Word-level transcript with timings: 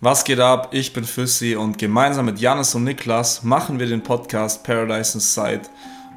Was 0.00 0.22
geht 0.22 0.38
ab? 0.38 0.68
Ich 0.70 0.92
bin 0.92 1.02
Füssi 1.02 1.56
und 1.56 1.76
gemeinsam 1.76 2.26
mit 2.26 2.38
Janis 2.38 2.72
und 2.76 2.84
Niklas 2.84 3.42
machen 3.42 3.80
wir 3.80 3.88
den 3.88 4.00
Podcast 4.00 4.62
Paradise 4.62 5.14
Inside, 5.14 5.62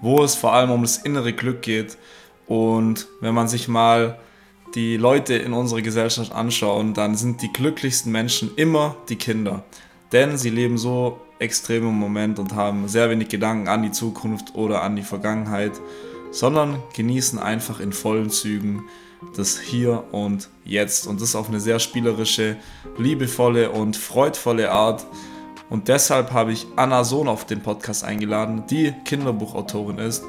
wo 0.01 0.23
es 0.23 0.35
vor 0.35 0.54
allem 0.54 0.69
um 0.69 0.83
das 0.83 0.97
innere 0.97 1.33
Glück 1.33 1.63
geht. 1.63 1.97
Und 2.46 3.07
wenn 3.21 3.33
man 3.33 3.47
sich 3.47 3.67
mal 3.67 4.20
die 4.75 4.97
Leute 4.97 5.33
in 5.33 5.54
unserer 5.54 5.81
Gesellschaft 5.81 6.31
anschaut, 6.31 6.96
dann 6.96 7.15
sind 7.15 7.41
die 7.41 7.52
glücklichsten 7.52 8.12
Menschen 8.12 8.52
immer 8.55 8.97
die 9.09 9.15
Kinder. 9.15 9.63
Denn 10.12 10.38
sie 10.38 10.52
leben 10.52 10.78
so 10.78 11.20
extrem 11.40 11.88
im 11.88 11.96
Moment 11.96 12.38
und 12.38 12.54
haben 12.54 12.88
sehr 12.88 13.10
wenig 13.10 13.29
Gedanken 13.29 13.68
an 13.68 13.82
die 13.82 13.92
Zukunft 13.92 14.54
oder 14.54 14.84
an 14.84 14.96
die 14.96 15.02
Vergangenheit, 15.02 15.72
sondern 16.30 16.84
genießen 16.95 17.40
einfach 17.40 17.80
in 17.80 17.94
vollen 17.94 18.30
Zügen 18.30 18.84
das 19.35 19.59
Hier 19.59 20.03
und 20.12 20.49
Jetzt. 20.66 21.08
Und 21.08 21.21
das 21.21 21.35
auf 21.35 21.49
eine 21.49 21.59
sehr 21.59 21.80
spielerische, 21.80 22.58
liebevolle 22.98 23.71
und 23.71 23.98
freudvolle 23.98 24.71
Art. 24.71 25.05
Und 25.70 25.88
deshalb 25.88 26.31
habe 26.31 26.52
ich 26.52 26.67
Anna 26.75 27.03
Sohn 27.03 27.27
auf 27.27 27.45
den 27.45 27.61
Podcast 27.61 28.03
eingeladen, 28.03 28.63
die 28.70 28.94
Kinderbuchautorin 29.05 29.99
ist 29.99 30.23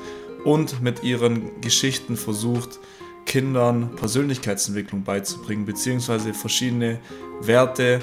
und 0.45 0.83
mit 0.83 1.03
ihren 1.03 1.61
Geschichten 1.61 2.17
versucht, 2.17 2.79
Kindern 3.27 3.95
Persönlichkeitsentwicklung 3.97 5.05
beizubringen, 5.05 5.65
beziehungsweise 5.65 6.35
verschiedene 6.35 6.99
Werte 7.41 8.01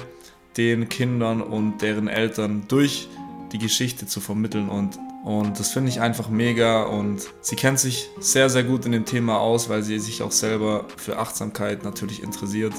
den 0.56 0.88
Kindern 0.88 1.40
und 1.40 1.82
deren 1.82 2.08
Eltern 2.08 2.64
durch 2.68 3.08
die 3.52 3.58
Geschichte 3.58 4.06
zu 4.06 4.20
vermitteln. 4.20 4.68
Und 4.68 4.98
und 5.24 5.60
das 5.60 5.72
finde 5.72 5.90
ich 5.90 6.00
einfach 6.00 6.30
mega 6.30 6.84
und 6.84 7.22
sie 7.42 7.56
kennt 7.56 7.78
sich 7.78 8.08
sehr, 8.20 8.48
sehr 8.48 8.64
gut 8.64 8.86
in 8.86 8.92
dem 8.92 9.04
Thema 9.04 9.38
aus, 9.38 9.68
weil 9.68 9.82
sie 9.82 9.98
sich 9.98 10.22
auch 10.22 10.32
selber 10.32 10.86
für 10.96 11.18
Achtsamkeit 11.18 11.84
natürlich 11.84 12.22
interessiert. 12.22 12.72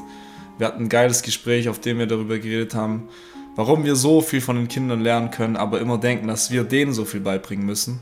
Wir 0.57 0.67
hatten 0.67 0.83
ein 0.83 0.89
geiles 0.89 1.21
Gespräch, 1.21 1.69
auf 1.69 1.79
dem 1.79 1.99
wir 1.99 2.07
darüber 2.07 2.39
geredet 2.39 2.73
haben, 2.73 3.09
warum 3.55 3.83
wir 3.83 3.95
so 3.95 4.21
viel 4.21 4.41
von 4.41 4.55
den 4.55 4.67
Kindern 4.67 5.01
lernen 5.01 5.29
können, 5.29 5.55
aber 5.55 5.79
immer 5.81 5.99
denken, 5.99 6.27
dass 6.27 6.51
wir 6.51 6.63
denen 6.63 6.93
so 6.93 7.05
viel 7.05 7.19
beibringen 7.19 7.65
müssen. 7.65 7.99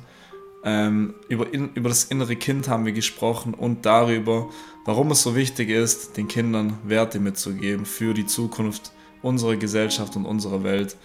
Ähm, 0.63 1.15
über, 1.29 1.53
in, 1.53 1.73
über 1.73 1.89
das 1.89 2.05
innere 2.05 2.35
Kind 2.35 2.67
haben 2.67 2.85
wir 2.85 2.91
gesprochen 2.91 3.53
und 3.53 3.85
darüber, 3.85 4.49
warum 4.85 5.11
es 5.11 5.21
so 5.21 5.35
wichtig 5.35 5.69
ist, 5.69 6.17
den 6.17 6.27
Kindern 6.27 6.77
Werte 6.83 7.19
mitzugeben 7.19 7.85
für 7.85 8.13
die 8.13 8.25
Zukunft 8.25 8.91
unserer 9.21 9.55
Gesellschaft 9.55 10.15
und 10.15 10.25
unserer 10.25 10.63
Welt. 10.63 10.97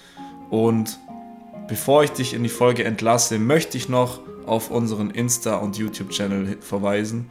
Und 0.50 0.98
Bevor 1.68 2.04
ich 2.04 2.10
dich 2.10 2.34
in 2.34 2.42
die 2.42 2.48
Folge 2.48 2.84
entlasse, 2.84 3.38
möchte 3.38 3.78
ich 3.78 3.88
noch 3.88 4.20
auf 4.46 4.70
unseren 4.70 5.10
Insta- 5.10 5.56
und 5.56 5.78
YouTube-Channel 5.78 6.58
verweisen. 6.60 7.30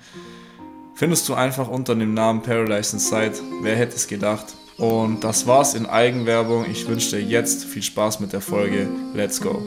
Findest 0.96 1.30
du 1.30 1.34
einfach 1.34 1.68
unter 1.68 1.96
dem 1.96 2.14
Namen 2.14 2.42
Paradise 2.42 2.96
Inside. 2.96 3.34
Wer 3.62 3.76
hätte 3.76 3.96
es 3.96 4.08
gedacht? 4.08 4.46
Und 4.78 5.24
das 5.24 5.46
war's 5.46 5.76
in 5.76 5.86
Eigenwerbung. 5.86 6.66
Ich 6.70 6.88
wünsche 6.88 7.18
dir 7.18 7.22
jetzt 7.22 7.66
viel 7.66 7.84
Spaß 7.84 8.20
mit 8.20 8.34
der 8.34 8.42
Folge. 8.42 8.90
Let's 9.14 9.40
go! 9.40 9.62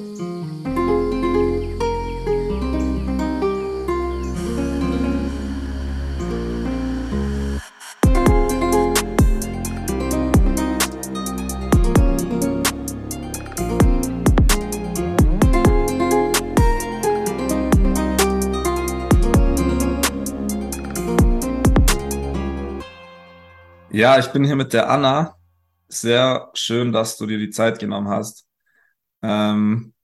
Ja, 23.90 24.18
ich 24.18 24.26
bin 24.28 24.44
hier 24.44 24.56
mit 24.56 24.72
der 24.72 24.90
Anna. 24.90 25.36
Sehr 25.88 26.50
schön, 26.54 26.92
dass 26.92 27.16
du 27.16 27.26
dir 27.26 27.38
die 27.38 27.50
Zeit 27.50 27.78
genommen 27.78 28.08
hast. 28.08 28.46
Ähm, 29.22 29.94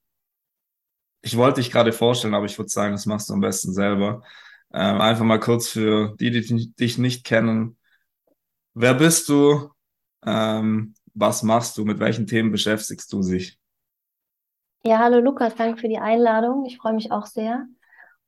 ich 1.20 1.36
wollte 1.36 1.61
dich 1.61 1.70
gerade 1.70 1.92
vorstellen, 1.92 2.34
aber 2.34 2.47
ich 2.47 2.58
würde 2.58 2.69
sagen, 2.70 2.92
das 2.92 3.06
machst 3.06 3.28
du 3.28 3.34
am 3.34 3.41
besten 3.41 3.72
selber. 3.72 4.22
Ähm, 4.73 5.01
einfach 5.01 5.24
mal 5.24 5.40
kurz 5.40 5.68
für 5.68 6.14
die, 6.18 6.30
die 6.30 6.73
dich 6.74 6.98
nicht 6.98 7.24
kennen. 7.24 7.77
Wer 8.74 8.95
bist 8.95 9.29
du? 9.29 9.70
Ähm, 10.24 10.95
was 11.14 11.42
machst 11.42 11.77
du? 11.77 11.84
Mit 11.84 11.98
welchen 12.01 12.27
Themen 12.27 12.52
beschäftigst 12.52 13.12
du 13.12 13.20
dich? 13.23 13.58
Ja, 14.84 14.98
hallo 14.98 15.20
Lukas, 15.20 15.55
danke 15.55 15.80
für 15.80 15.89
die 15.89 15.98
Einladung. 15.98 16.64
Ich 16.67 16.78
freue 16.78 16.95
mich 16.95 17.12
auch 17.12 17.27
sehr. 17.27 17.67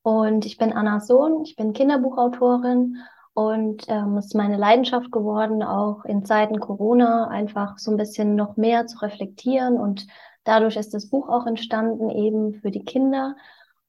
Und 0.02 0.44
ich 0.44 0.58
bin 0.58 0.72
Annas 0.72 1.06
Sohn, 1.06 1.42
ich 1.44 1.56
bin 1.56 1.72
Kinderbuchautorin 1.72 2.98
und 3.34 3.84
ähm, 3.88 4.16
es 4.16 4.26
ist 4.26 4.34
meine 4.34 4.56
Leidenschaft 4.56 5.10
geworden, 5.10 5.64
auch 5.64 6.04
in 6.04 6.24
Zeiten 6.24 6.60
Corona 6.60 7.26
einfach 7.28 7.78
so 7.78 7.90
ein 7.90 7.96
bisschen 7.96 8.36
noch 8.36 8.56
mehr 8.56 8.86
zu 8.86 8.98
reflektieren. 8.98 9.76
Und 9.76 10.06
dadurch 10.44 10.76
ist 10.76 10.94
das 10.94 11.10
Buch 11.10 11.28
auch 11.28 11.46
entstanden, 11.46 12.10
eben 12.10 12.54
für 12.54 12.70
die 12.70 12.84
Kinder. 12.84 13.34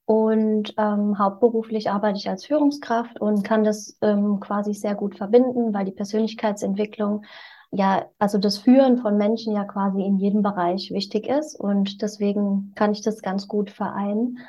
Und 0.05 0.73
ähm, 0.77 1.19
hauptberuflich 1.19 1.91
arbeite 1.91 2.17
ich 2.17 2.27
als 2.27 2.45
Führungskraft 2.45 3.21
und 3.21 3.43
kann 3.43 3.63
das 3.63 3.97
ähm, 4.01 4.39
quasi 4.39 4.73
sehr 4.73 4.95
gut 4.95 5.15
verbinden, 5.15 5.73
weil 5.73 5.85
die 5.85 5.91
Persönlichkeitsentwicklung 5.91 7.23
ja, 7.71 8.05
also 8.19 8.37
das 8.37 8.57
Führen 8.59 8.99
von 8.99 9.17
Menschen 9.17 9.53
ja 9.53 9.65
quasi 9.65 10.01
in 10.01 10.17
jedem 10.17 10.41
Bereich 10.41 10.91
wichtig 10.91 11.27
ist. 11.27 11.59
Und 11.59 12.01
deswegen 12.01 12.71
kann 12.75 12.91
ich 12.93 13.01
das 13.01 13.21
ganz 13.21 13.47
gut 13.47 13.69
vereinen. 13.69 14.39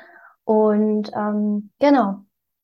Und 0.43 1.11
ähm, 1.13 1.71
genau, 1.79 2.21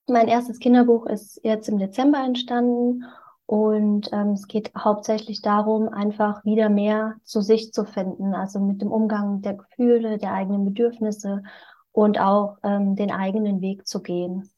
mein 0.07 0.27
erstes 0.27 0.59
Kinderbuch 0.59 1.05
ist 1.05 1.39
jetzt 1.43 1.69
im 1.69 1.79
Dezember 1.79 2.23
entstanden 2.23 3.03
und 3.45 4.09
ähm, 4.11 4.31
es 4.31 4.47
geht 4.47 4.71
hauptsächlich 4.77 5.41
darum, 5.41 5.89
einfach 5.89 6.43
wieder 6.45 6.69
mehr 6.69 7.15
zu 7.23 7.41
sich 7.41 7.71
zu 7.71 7.85
finden, 7.85 8.33
also 8.33 8.59
mit 8.59 8.81
dem 8.81 8.91
Umgang 8.91 9.41
der 9.41 9.55
Gefühle, 9.55 10.17
der 10.17 10.33
eigenen 10.33 10.65
Bedürfnisse 10.65 11.43
und 11.91 12.19
auch 12.19 12.57
ähm, 12.63 12.95
den 12.95 13.11
eigenen 13.11 13.61
Weg 13.61 13.87
zu 13.87 14.01
gehen. 14.01 14.49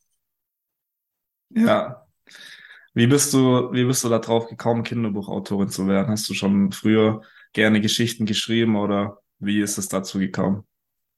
Ja. 1.50 2.06
Wie 2.94 3.08
bist 3.08 3.34
du, 3.34 3.74
wie 3.74 3.84
bist 3.84 4.04
du 4.04 4.10
da 4.10 4.20
drauf 4.20 4.48
gekommen, 4.48 4.84
Kinderbuchautorin 4.84 5.70
zu 5.70 5.88
werden? 5.88 6.10
Hast 6.10 6.30
du 6.30 6.34
schon 6.34 6.72
früher 6.72 7.22
gerne 7.52 7.82
Geschichten 7.82 8.26
geschrieben 8.26 8.78
oder 8.78 9.20
wie 9.40 9.60
ist 9.60 9.78
es 9.78 9.90
dazu 9.90 10.18
gekommen? 10.18 10.66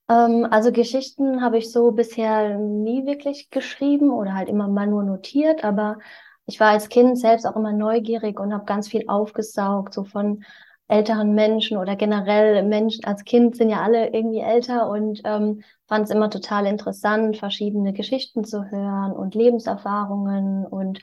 Ähm, 0.10 0.48
also 0.50 0.72
Geschichten 0.72 1.42
habe 1.42 1.58
ich 1.58 1.72
so 1.72 1.92
bisher 1.92 2.58
nie 2.58 3.06
wirklich 3.06 3.50
geschrieben 3.50 4.12
oder 4.12 4.34
halt 4.34 4.50
immer 4.50 4.68
mal 4.68 4.88
nur 4.88 5.04
notiert, 5.04 5.64
aber 5.64 5.98
ich 6.46 6.60
war 6.60 6.70
als 6.70 6.90
Kind 6.90 7.18
selbst 7.20 7.46
auch 7.46 7.56
immer 7.56 7.74
neugierig 7.74 8.40
und 8.40 8.54
habe 8.54 8.66
ganz 8.66 8.88
viel 8.88 9.06
aufgesaugt, 9.08 9.94
so 9.94 10.04
von 10.06 10.44
älteren 10.88 11.36
Menschen 11.36 11.78
oder 11.78 11.98
generell 11.98 12.64
Menschen 12.64 13.04
als 13.04 13.26
Kind 13.26 13.58
sind 13.58 13.70
ja 13.70 13.82
alle 13.82 14.14
irgendwie 14.14 14.40
älter 14.40 14.90
und 14.90 15.22
ähm, 15.26 15.64
fand 15.88 16.06
es 16.06 16.12
immer 16.12 16.30
total 16.30 16.66
interessant, 16.66 17.38
verschiedene 17.38 17.92
Geschichten 17.92 18.46
zu 18.46 18.72
hören 18.72 19.12
und 19.12 19.36
Lebenserfahrungen 19.36 20.66
und 20.66 21.00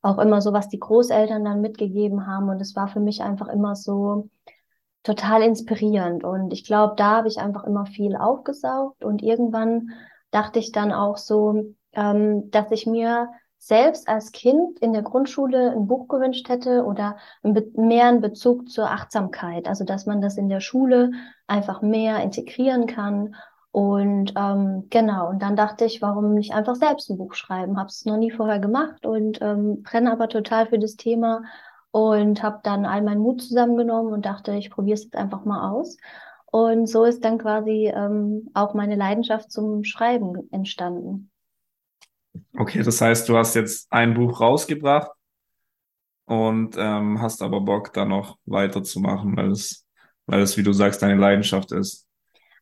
auch 0.00 0.18
immer 0.18 0.40
so, 0.40 0.52
was 0.52 0.68
die 0.68 0.78
Großeltern 0.78 1.44
dann 1.44 1.60
mitgegeben 1.60 2.26
haben. 2.26 2.48
Und 2.48 2.60
es 2.60 2.74
war 2.76 2.88
für 2.88 3.00
mich 3.00 3.22
einfach 3.22 3.48
immer 3.48 3.76
so, 3.76 4.30
total 5.06 5.42
inspirierend. 5.42 6.24
Und 6.24 6.52
ich 6.52 6.64
glaube, 6.64 6.94
da 6.96 7.18
habe 7.18 7.28
ich 7.28 7.38
einfach 7.38 7.64
immer 7.64 7.86
viel 7.86 8.16
aufgesaugt. 8.16 9.04
Und 9.04 9.22
irgendwann 9.22 9.90
dachte 10.32 10.58
ich 10.58 10.72
dann 10.72 10.92
auch 10.92 11.16
so, 11.16 11.74
ähm, 11.92 12.50
dass 12.50 12.72
ich 12.72 12.86
mir 12.86 13.28
selbst 13.58 14.08
als 14.08 14.32
Kind 14.32 14.80
in 14.80 14.92
der 14.92 15.02
Grundschule 15.02 15.70
ein 15.70 15.86
Buch 15.86 16.08
gewünscht 16.08 16.48
hätte 16.48 16.84
oder 16.84 17.16
mehr 17.42 18.06
einen 18.06 18.20
Bezug 18.20 18.68
zur 18.68 18.90
Achtsamkeit. 18.90 19.68
Also 19.68 19.84
dass 19.84 20.06
man 20.06 20.20
das 20.20 20.36
in 20.36 20.48
der 20.48 20.60
Schule 20.60 21.12
einfach 21.46 21.82
mehr 21.82 22.20
integrieren 22.22 22.86
kann. 22.86 23.36
Und 23.70 24.32
ähm, 24.36 24.86
genau, 24.90 25.28
und 25.28 25.40
dann 25.40 25.54
dachte 25.54 25.84
ich, 25.84 26.02
warum 26.02 26.34
nicht 26.34 26.52
einfach 26.52 26.74
selbst 26.74 27.10
ein 27.10 27.18
Buch 27.18 27.34
schreiben? 27.34 27.78
Habe 27.78 27.88
es 27.88 28.04
noch 28.06 28.16
nie 28.16 28.30
vorher 28.32 28.58
gemacht 28.58 29.06
und 29.06 29.40
ähm, 29.40 29.82
brenne 29.82 30.10
aber 30.10 30.28
total 30.28 30.66
für 30.66 30.78
das 30.78 30.96
Thema 30.96 31.42
und 31.96 32.42
habe 32.42 32.60
dann 32.62 32.84
all 32.84 33.00
meinen 33.00 33.22
Mut 33.22 33.40
zusammengenommen 33.40 34.12
und 34.12 34.26
dachte, 34.26 34.54
ich 34.54 34.68
probiere 34.68 34.96
es 34.96 35.04
jetzt 35.04 35.16
einfach 35.16 35.46
mal 35.46 35.70
aus. 35.70 35.96
Und 36.44 36.88
so 36.88 37.04
ist 37.04 37.24
dann 37.24 37.38
quasi 37.38 37.90
ähm, 37.90 38.50
auch 38.52 38.74
meine 38.74 38.96
Leidenschaft 38.96 39.50
zum 39.50 39.82
Schreiben 39.82 40.46
entstanden. 40.52 41.30
Okay, 42.58 42.82
das 42.82 43.00
heißt, 43.00 43.26
du 43.30 43.38
hast 43.38 43.54
jetzt 43.54 43.90
ein 43.90 44.12
Buch 44.12 44.42
rausgebracht 44.42 45.10
und 46.26 46.76
ähm, 46.76 47.22
hast 47.22 47.40
aber 47.40 47.62
Bock, 47.62 47.94
da 47.94 48.04
noch 48.04 48.36
weiterzumachen, 48.44 49.34
weil 49.34 49.50
es, 49.50 49.86
weil 50.26 50.40
es, 50.42 50.58
wie 50.58 50.62
du 50.62 50.74
sagst, 50.74 51.00
deine 51.00 51.18
Leidenschaft 51.18 51.72
ist. 51.72 52.06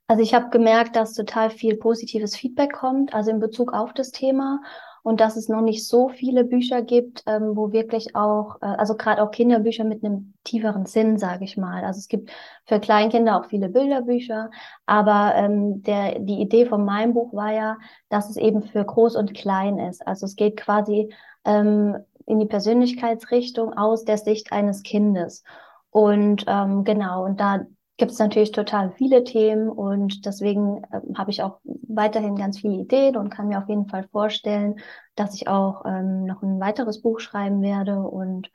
Also 0.06 0.22
ich 0.22 0.32
habe 0.32 0.50
gemerkt, 0.50 0.94
dass 0.94 1.12
total 1.12 1.50
viel 1.50 1.76
positives 1.76 2.36
Feedback 2.36 2.72
kommt, 2.72 3.12
also 3.12 3.32
in 3.32 3.40
Bezug 3.40 3.72
auf 3.72 3.92
das 3.94 4.12
Thema 4.12 4.60
und 5.04 5.20
dass 5.20 5.36
es 5.36 5.50
noch 5.50 5.60
nicht 5.60 5.86
so 5.86 6.08
viele 6.08 6.44
Bücher 6.44 6.80
gibt, 6.80 7.22
ähm, 7.26 7.54
wo 7.54 7.72
wirklich 7.72 8.16
auch, 8.16 8.56
äh, 8.62 8.64
also 8.64 8.96
gerade 8.96 9.22
auch 9.22 9.30
Kinderbücher 9.30 9.84
mit 9.84 10.02
einem 10.02 10.32
tieferen 10.44 10.86
Sinn, 10.86 11.18
sage 11.18 11.44
ich 11.44 11.58
mal. 11.58 11.84
Also 11.84 11.98
es 11.98 12.08
gibt 12.08 12.30
für 12.64 12.80
Kleinkinder 12.80 13.38
auch 13.38 13.44
viele 13.44 13.68
Bilderbücher, 13.68 14.50
aber 14.86 15.34
ähm, 15.36 15.82
der, 15.82 16.20
die 16.20 16.40
Idee 16.40 16.64
von 16.64 16.86
meinem 16.86 17.12
Buch 17.12 17.34
war 17.34 17.52
ja, 17.52 17.76
dass 18.08 18.30
es 18.30 18.38
eben 18.38 18.62
für 18.62 18.82
groß 18.82 19.16
und 19.16 19.34
klein 19.34 19.78
ist. 19.78 20.04
Also 20.06 20.24
es 20.24 20.36
geht 20.36 20.56
quasi 20.56 21.12
ähm, 21.44 21.98
in 22.24 22.40
die 22.40 22.46
Persönlichkeitsrichtung 22.46 23.74
aus 23.74 24.06
der 24.06 24.16
Sicht 24.16 24.52
eines 24.52 24.82
Kindes. 24.82 25.44
Und 25.90 26.46
ähm, 26.48 26.84
genau, 26.84 27.26
und 27.26 27.40
da 27.40 27.66
gibt 27.96 28.11
es 28.11 28.19
natürlich 28.19 28.52
total 28.52 28.93
viele 28.93 29.25
Themen 29.25 29.69
und 29.69 30.26
deswegen 30.26 30.82
äh, 30.85 31.00
habe 31.17 31.31
ich 31.31 31.43
auch 31.43 31.61
weiterhin 31.62 32.37
ganz 32.37 32.58
viele 32.61 32.75
Ideen 32.75 33.17
und 33.17 33.31
kann 33.31 33.49
mir 33.49 33.58
auf 33.58 33.69
jeden 33.69 33.88
Fall 33.88 34.08
vorstellen, 34.11 34.81
dass 35.14 35.35
ich 35.35 35.49
auch 35.49 35.85
ähm, 35.87 36.25
noch 36.25 36.43
ein 36.43 36.61
weiteres 36.61 37.02
Buch 37.02 37.20
schreiben 37.20 37.62
werde 37.62 38.00
und 38.00 38.50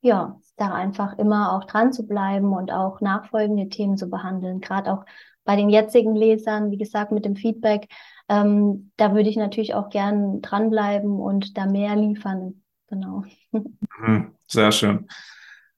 ja, 0.00 0.38
da 0.56 0.72
einfach 0.72 1.18
immer 1.18 1.52
auch 1.52 1.64
dran 1.64 1.92
zu 1.92 2.06
bleiben 2.06 2.52
und 2.52 2.70
auch 2.70 3.00
nachfolgende 3.00 3.68
Themen 3.68 3.96
zu 3.96 4.08
behandeln. 4.08 4.60
Gerade 4.60 4.92
auch 4.92 5.04
bei 5.44 5.56
den 5.56 5.68
jetzigen 5.68 6.14
Lesern, 6.14 6.70
wie 6.70 6.78
gesagt, 6.78 7.12
mit 7.12 7.24
dem 7.24 7.34
Feedback, 7.34 7.88
ähm, 8.28 8.92
da 8.96 9.14
würde 9.14 9.28
ich 9.28 9.36
natürlich 9.36 9.74
auch 9.74 9.88
gern 9.88 10.42
dranbleiben 10.42 11.18
und 11.18 11.56
da 11.56 11.66
mehr 11.66 11.96
liefern. 11.96 12.62
Genau. 12.88 13.24
Mhm, 13.98 14.34
sehr 14.46 14.72
schön. 14.72 15.08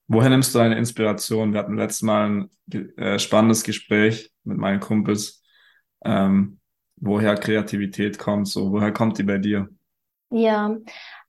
Woher 0.08 0.30
nimmst 0.30 0.54
du 0.54 0.58
deine 0.58 0.78
Inspiration? 0.78 1.52
Wir 1.52 1.60
hatten 1.60 1.76
letztes 1.76 2.02
Mal 2.02 2.48
ein 2.72 2.96
äh, 2.96 3.18
spannendes 3.18 3.62
Gespräch 3.62 4.32
mit 4.42 4.56
meinen 4.56 4.80
Kumpels, 4.80 5.42
ähm, 6.02 6.60
woher 6.96 7.34
Kreativität 7.34 8.18
kommt. 8.18 8.48
So, 8.48 8.72
woher 8.72 8.92
kommt 8.92 9.18
die 9.18 9.22
bei 9.22 9.36
dir? 9.36 9.68
Ja, 10.30 10.76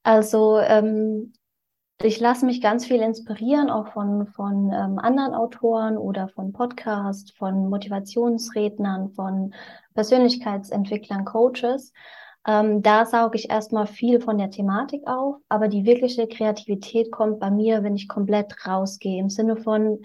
also 0.04 0.60
ähm, 0.60 1.34
ich 2.02 2.22
lasse 2.22 2.46
mich 2.46 2.62
ganz 2.62 2.86
viel 2.86 3.02
inspirieren, 3.02 3.70
auch 3.70 3.92
von, 3.92 4.28
von 4.28 4.72
ähm, 4.74 5.00
anderen 5.00 5.34
Autoren 5.34 5.98
oder 5.98 6.30
von 6.30 6.54
Podcasts, 6.54 7.32
von 7.32 7.70
Motivationsrednern, 7.70 9.10
von 9.12 9.54
Persönlichkeitsentwicklern, 9.94 11.26
Coaches. 11.26 11.92
Ähm, 12.48 12.82
da 12.82 13.06
sauge 13.06 13.38
ich 13.38 13.50
erstmal 13.50 13.86
viel 13.86 14.22
von 14.22 14.38
der 14.38 14.50
Thematik 14.50 15.06
auf, 15.08 15.36
aber 15.50 15.68
die 15.68 15.86
wirkliche 15.86 16.28
Kreativität 16.28 17.12
kommt 17.12 17.40
bei 17.40 17.52
mir, 17.52 17.84
wenn 17.84 17.96
ich 17.96 18.08
komplett 18.08 18.66
rausgehe, 18.66 19.20
im 19.20 19.30
Sinne 19.30 19.58
von 19.58 20.00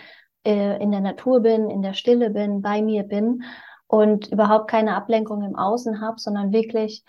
äh, 0.44 0.82
in 0.82 0.90
der 0.90 1.00
Natur 1.00 1.40
bin, 1.40 1.70
in 1.70 1.82
der 1.82 1.94
Stille 1.94 2.30
bin, 2.30 2.60
bei 2.60 2.82
mir 2.82 3.04
bin 3.04 3.44
und 3.86 4.32
überhaupt 4.32 4.68
keine 4.68 4.96
Ablenkung 4.96 5.42
im 5.42 5.56
Außen 5.56 6.00
habe, 6.00 6.18
sondern 6.18 6.52
wirklich, 6.52 7.04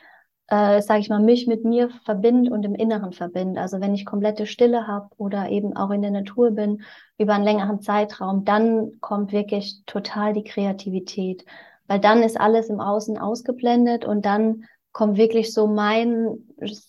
äh, 0.48 0.81
sage 0.81 1.00
ich 1.00 1.10
mal, 1.10 1.19
mich 1.19 1.48
mit 1.48 1.66
mir 1.66 1.89
verbinde 2.06 2.51
und 2.51 2.63
im 2.63 2.75
Inneren 2.75 3.12
verbinde. 3.12 3.60
Also 3.60 3.81
wenn 3.81 3.95
ich 3.95 4.06
komplette 4.06 4.45
Stille 4.45 4.88
habe 4.88 5.10
oder 5.18 5.50
eben 5.50 5.75
auch 5.75 5.89
in 5.89 6.04
der 6.04 6.12
Natur 6.12 6.51
bin 6.51 6.83
über 7.18 7.33
einen 7.33 7.44
längeren 7.44 7.81
Zeitraum, 7.81 8.45
dann 8.45 9.00
kommt 9.01 9.31
wirklich 9.31 9.81
total 9.88 10.33
die 10.33 10.44
Kreativität, 10.44 11.45
weil 11.88 12.00
dann 12.00 12.21
ist 12.21 12.39
alles 12.39 12.69
im 12.69 12.80
Außen 12.80 13.18
ausgeblendet 13.18 14.06
und 14.06 14.25
dann 14.25 14.66
kommt 14.95 15.18
wirklich 15.18 15.51
so 15.51 15.68
mein 15.68 16.38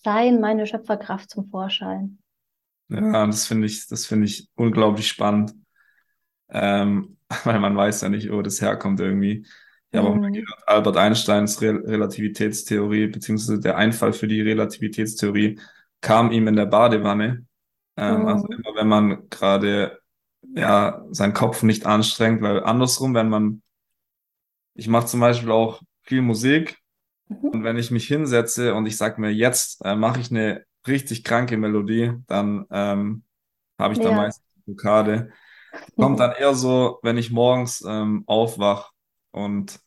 Sein, 0.05 0.41
meine 0.41 0.65
Schöpferkraft 0.65 1.29
zum 1.29 1.51
Vorschein. 1.51 2.19
Ja, 2.89 3.27
das 3.27 3.49
finde 3.49 3.67
ich, 3.67 3.89
das 3.89 4.07
finde 4.07 4.27
ich 4.27 4.49
unglaublich 4.55 5.09
spannend, 5.09 5.55
ähm, 6.49 7.17
weil 7.45 7.59
man 7.59 7.77
weiß 7.77 8.03
ja 8.03 8.09
nicht, 8.09 8.31
wo 8.31 8.43
das 8.43 8.61
herkommt 8.61 9.01
irgendwie. 9.01 9.45
Ich 9.91 9.99
habe 9.99 10.09
auch 10.09 10.15
mal 10.15 10.29
mhm. 10.29 10.35
gehört, 10.35 10.69
Albert 10.69 10.97
Einsteins 10.97 11.61
Re 11.61 11.83
Relativitätstheorie, 11.85 13.09
beziehungsweise 13.09 13.59
der 13.59 13.77
Einfall 13.77 14.13
für 14.13 14.29
die 14.29 14.41
Relativitätstheorie 14.41 15.59
kam 16.01 16.31
ihm 16.31 16.47
in 16.47 16.55
der 16.55 16.67
Badewanne. 16.67 17.45
Ähm, 17.97 18.21
mhm. 18.21 18.27
Also 18.29 18.47
immer 18.47 18.77
wenn 18.77 18.87
man 18.89 19.29
gerade 19.31 19.99
ja 20.55 21.05
seinen 21.11 21.33
Kopf 21.33 21.65
nicht 21.65 21.87
anstrengt, 21.87 22.41
weil 22.41 22.63
andersrum, 22.63 23.15
wenn 23.15 23.29
man, 23.29 23.63
ich 24.75 24.87
mache 24.87 25.07
zum 25.07 25.19
Beispiel 25.19 25.51
auch 25.51 25.83
viel 26.03 26.23
Musik 26.23 26.79
Mhm. 27.29 27.49
Und 27.49 27.65
wenn 27.65 27.77
ich 27.77 27.91
mich 27.91 28.07
hinsetze 28.07 28.75
und 28.75 28.87
ich 28.87 28.97
sage 28.97 29.21
mir, 29.21 29.33
jetzt 29.33 29.85
äh, 29.85 29.97
mache 29.97 30.21
ich 30.21 30.31
eine 30.31 30.65
richtig 30.87 31.25
kranke 31.25 31.57
Melodie, 31.57 32.13
dann 32.27 32.67
ähm, 32.71 33.25
habe 33.79 33.95
ich 33.95 34.01
da 34.01 34.11
ja. 34.11 34.17
meistens 34.17 34.45
eine 34.55 34.75
Blockade. 34.75 35.33
Kommt 35.97 36.21
dann 36.21 36.33
eher 36.33 36.55
so, 36.55 36.99
wenn 37.03 37.19
ich 37.19 37.31
morgens 37.31 37.85
ähm, 37.87 38.25
aufwach 38.27 38.93
und 39.31 39.81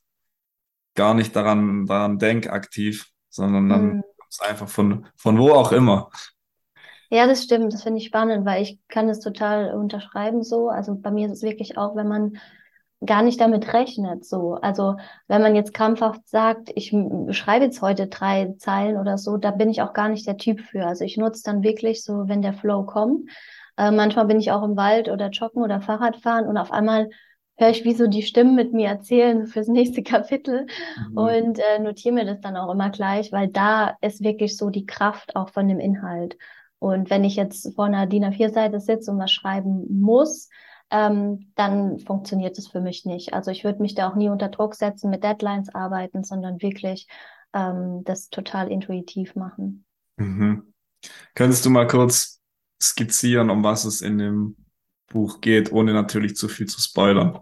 gar 0.96 1.14
nicht 1.14 1.36
daran, 1.36 1.86
daran 1.86 2.20
denke 2.20 2.52
aktiv, 2.52 3.08
sondern 3.30 3.70
dann 3.70 3.86
mhm. 3.86 4.02
kommt 4.18 4.32
es 4.32 4.40
einfach 4.42 4.68
von, 4.68 5.08
von 5.16 5.38
wo 5.40 5.52
auch 5.52 5.72
immer. 5.72 6.12
Ja, 7.10 7.26
das 7.26 7.44
stimmt. 7.44 7.74
Das 7.74 7.84
finde 7.84 8.00
ich 8.00 8.08
spannend, 8.08 8.46
weil 8.46 8.62
ich 8.62 8.80
kann 8.88 9.10
es 9.10 9.20
total 9.20 9.74
unterschreiben 9.74 10.44
so. 10.44 10.70
Also 10.70 10.96
bei 10.96 11.10
mir 11.10 11.26
ist 11.26 11.38
es 11.38 11.42
wirklich 11.42 11.78
auch, 11.78 11.96
wenn 11.96 12.08
man 12.08 12.38
gar 13.06 13.22
nicht 13.22 13.40
damit 13.40 13.74
rechnet. 13.74 14.26
So, 14.26 14.56
also 14.56 14.96
wenn 15.28 15.42
man 15.42 15.56
jetzt 15.56 15.74
krampfhaft 15.74 16.28
sagt, 16.28 16.70
ich 16.76 16.94
schreibe 17.32 17.66
jetzt 17.66 17.82
heute 17.82 18.08
drei 18.08 18.54
Zeilen 18.58 18.98
oder 18.98 19.18
so, 19.18 19.38
da 19.38 19.52
bin 19.52 19.70
ich 19.70 19.82
auch 19.82 19.94
gar 19.94 20.10
nicht 20.10 20.28
der 20.28 20.38
Typ 20.38 20.60
für. 20.60 20.86
Also 20.86 21.06
ich 21.06 21.18
nutze 21.18 21.44
dann 21.44 21.64
wirklich 21.64 22.04
so, 22.04 22.28
wenn 22.28 22.42
der 22.42 22.54
Flow 22.54 22.84
kommt. 22.84 23.30
Äh, 23.78 23.92
manchmal 23.92 24.26
bin 24.26 24.40
ich 24.40 24.52
auch 24.52 24.64
im 24.64 24.76
Wald 24.76 25.08
oder 25.08 25.30
joggen 25.30 25.64
oder 25.64 25.82
Fahrrad 25.82 26.18
fahren 26.18 26.46
und 26.46 26.58
auf 26.58 26.72
einmal 26.72 27.10
höre 27.56 27.70
ich 27.70 27.84
wie 27.86 27.94
so 27.94 28.08
die 28.08 28.24
Stimmen 28.24 28.56
mit 28.56 28.74
mir 28.74 28.88
erzählen 28.88 29.48
fürs 29.48 29.68
nächste 29.68 30.04
Kapitel 30.04 30.68
mhm. 31.10 31.18
und 31.18 31.60
äh, 31.60 31.80
notiere 31.80 32.16
mir 32.16 32.26
das 32.26 32.42
dann 32.42 32.58
auch 32.58 32.72
immer 32.72 32.90
gleich, 32.90 33.32
weil 33.32 33.48
da 33.48 33.98
ist 34.02 34.24
wirklich 34.24 34.58
so 34.58 34.70
die 34.70 34.86
Kraft 34.86 35.36
auch 35.36 35.50
von 35.50 35.68
dem 35.68 35.80
Inhalt. 35.80 36.38
Und 36.80 37.10
wenn 37.10 37.26
ich 37.26 37.36
jetzt 37.36 37.74
vor 37.76 37.86
einer 37.86 38.08
DIN 38.08 38.24
A4-Seite 38.24 38.80
sitze 38.80 39.12
und 39.12 39.20
was 39.20 39.32
schreiben 39.32 39.86
muss, 39.90 40.50
ähm, 40.92 41.52
dann 41.56 42.00
funktioniert 42.00 42.58
es 42.58 42.68
für 42.68 42.82
mich 42.82 43.06
nicht. 43.06 43.34
Also 43.34 43.52
ich 43.52 43.64
würde 43.64 43.82
mich 43.82 43.96
da 43.96 44.10
auch 44.10 44.16
nie 44.16 44.30
unter 44.30 44.50
Druck 44.50 44.76
setzen, 44.76 45.10
mit 45.10 45.24
Deadlines 45.24 45.74
arbeiten, 45.74 46.24
sondern 46.24 46.62
wirklich 46.62 47.08
ähm, 47.54 48.04
das 48.06 48.30
total 48.30 48.72
intuitiv 48.72 49.36
machen. 49.36 49.86
Mhm. 50.18 50.74
Könntest 51.36 51.66
du 51.66 51.70
mal 51.70 51.88
kurz 51.88 52.42
skizzieren, 52.82 53.50
um 53.50 53.64
was 53.64 53.86
es 53.86 54.02
in 54.02 54.18
dem 54.18 54.56
Buch 55.08 55.42
geht, 55.42 55.72
ohne 55.72 55.94
natürlich 55.94 56.36
zu 56.36 56.48
viel 56.48 56.68
zu 56.68 56.82
spoilern? 56.82 57.40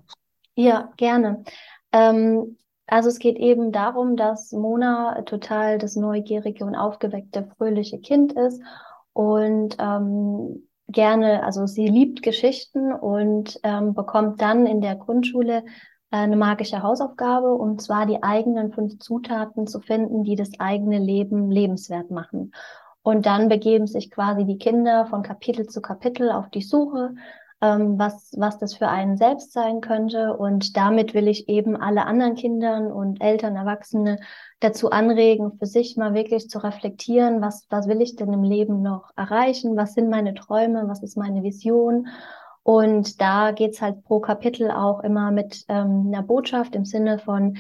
Ja, 0.56 0.92
gerne. 0.98 1.44
Ähm, 1.92 2.58
also 2.86 3.10
es 3.10 3.20
geht 3.20 3.38
eben 3.38 3.72
darum, 3.72 4.16
dass 4.16 4.52
Mona 4.52 5.22
total 5.24 5.78
das 5.78 5.96
neugierige 5.96 6.66
und 6.66 6.76
aufgeweckte, 6.76 7.50
fröhliche 7.58 8.00
Kind 8.00 8.34
ist 8.34 8.62
und 9.14 9.76
ähm, 9.80 10.67
gerne, 10.88 11.44
also 11.44 11.66
sie 11.66 11.88
liebt 11.88 12.24
Geschichten 12.24 12.94
und 12.94 13.60
ähm, 13.64 13.94
bekommt 13.94 14.42
dann 14.42 14.66
in 14.66 14.82
der 14.82 14.96
Grundschule 14.96 15.64
eine 16.10 16.38
magische 16.38 16.84
Hausaufgabe, 16.84 17.54
und 17.54 17.82
zwar 17.82 18.06
die 18.06 18.24
eigenen 18.24 18.72
fünf 18.72 19.00
Zutaten 19.00 19.68
zu 19.68 19.82
finden, 19.82 20.24
die 20.24 20.36
das 20.36 20.52
eigene 20.60 21.00
Leben 21.00 21.52
lebenswert 21.52 22.12
machen. 22.12 22.54
Und 23.02 23.26
dann 23.26 23.50
begeben 23.50 23.88
sich 23.88 24.12
quasi 24.12 24.46
die 24.46 24.58
Kinder 24.58 25.06
von 25.06 25.24
Kapitel 25.24 25.68
zu 25.68 25.82
Kapitel 25.82 26.32
auf 26.32 26.50
die 26.50 26.62
Suche 26.62 27.14
ähm, 27.62 27.98
was, 27.98 28.32
was 28.38 28.60
das 28.60 28.76
für 28.76 28.88
einen 28.88 29.18
selbst 29.18 29.52
sein 29.52 29.82
könnte. 29.82 30.36
Und 30.38 30.78
damit 30.78 31.14
will 31.14 31.28
ich 31.28 31.50
eben 31.50 31.76
alle 31.76 32.06
anderen 32.06 32.36
Kindern 32.36 32.92
und 32.92 33.22
Eltern, 33.22 33.56
Erwachsene 33.56 34.20
dazu 34.60 34.92
anregen, 34.92 35.58
für 35.58 35.66
sich 35.66 35.98
mal 35.98 36.14
wirklich 36.14 36.50
zu 36.50 36.60
reflektieren, 36.60 37.42
was, 37.42 37.66
was 37.70 37.88
will 37.88 38.02
ich 38.02 38.16
denn 38.16 38.32
im 38.32 38.44
Leben 38.44 38.82
noch 38.82 39.12
erreichen, 39.16 39.76
was 39.76 39.94
sind 39.94 40.10
meine 40.10 40.34
Träume, 40.34 40.88
was 40.88 41.04
ist 41.04 41.18
meine 41.18 41.44
Vision. 41.44 42.08
Und 42.64 43.22
da 43.22 43.52
geht's 43.52 43.82
halt 43.82 44.04
pro 44.04 44.20
Kapitel 44.20 44.72
auch 44.72 45.00
immer 45.00 45.32
mit 45.32 45.64
ähm, 45.70 46.06
einer 46.08 46.22
Botschaft 46.22 46.76
im 46.76 46.86
Sinne 46.86 47.18
von, 47.18 47.58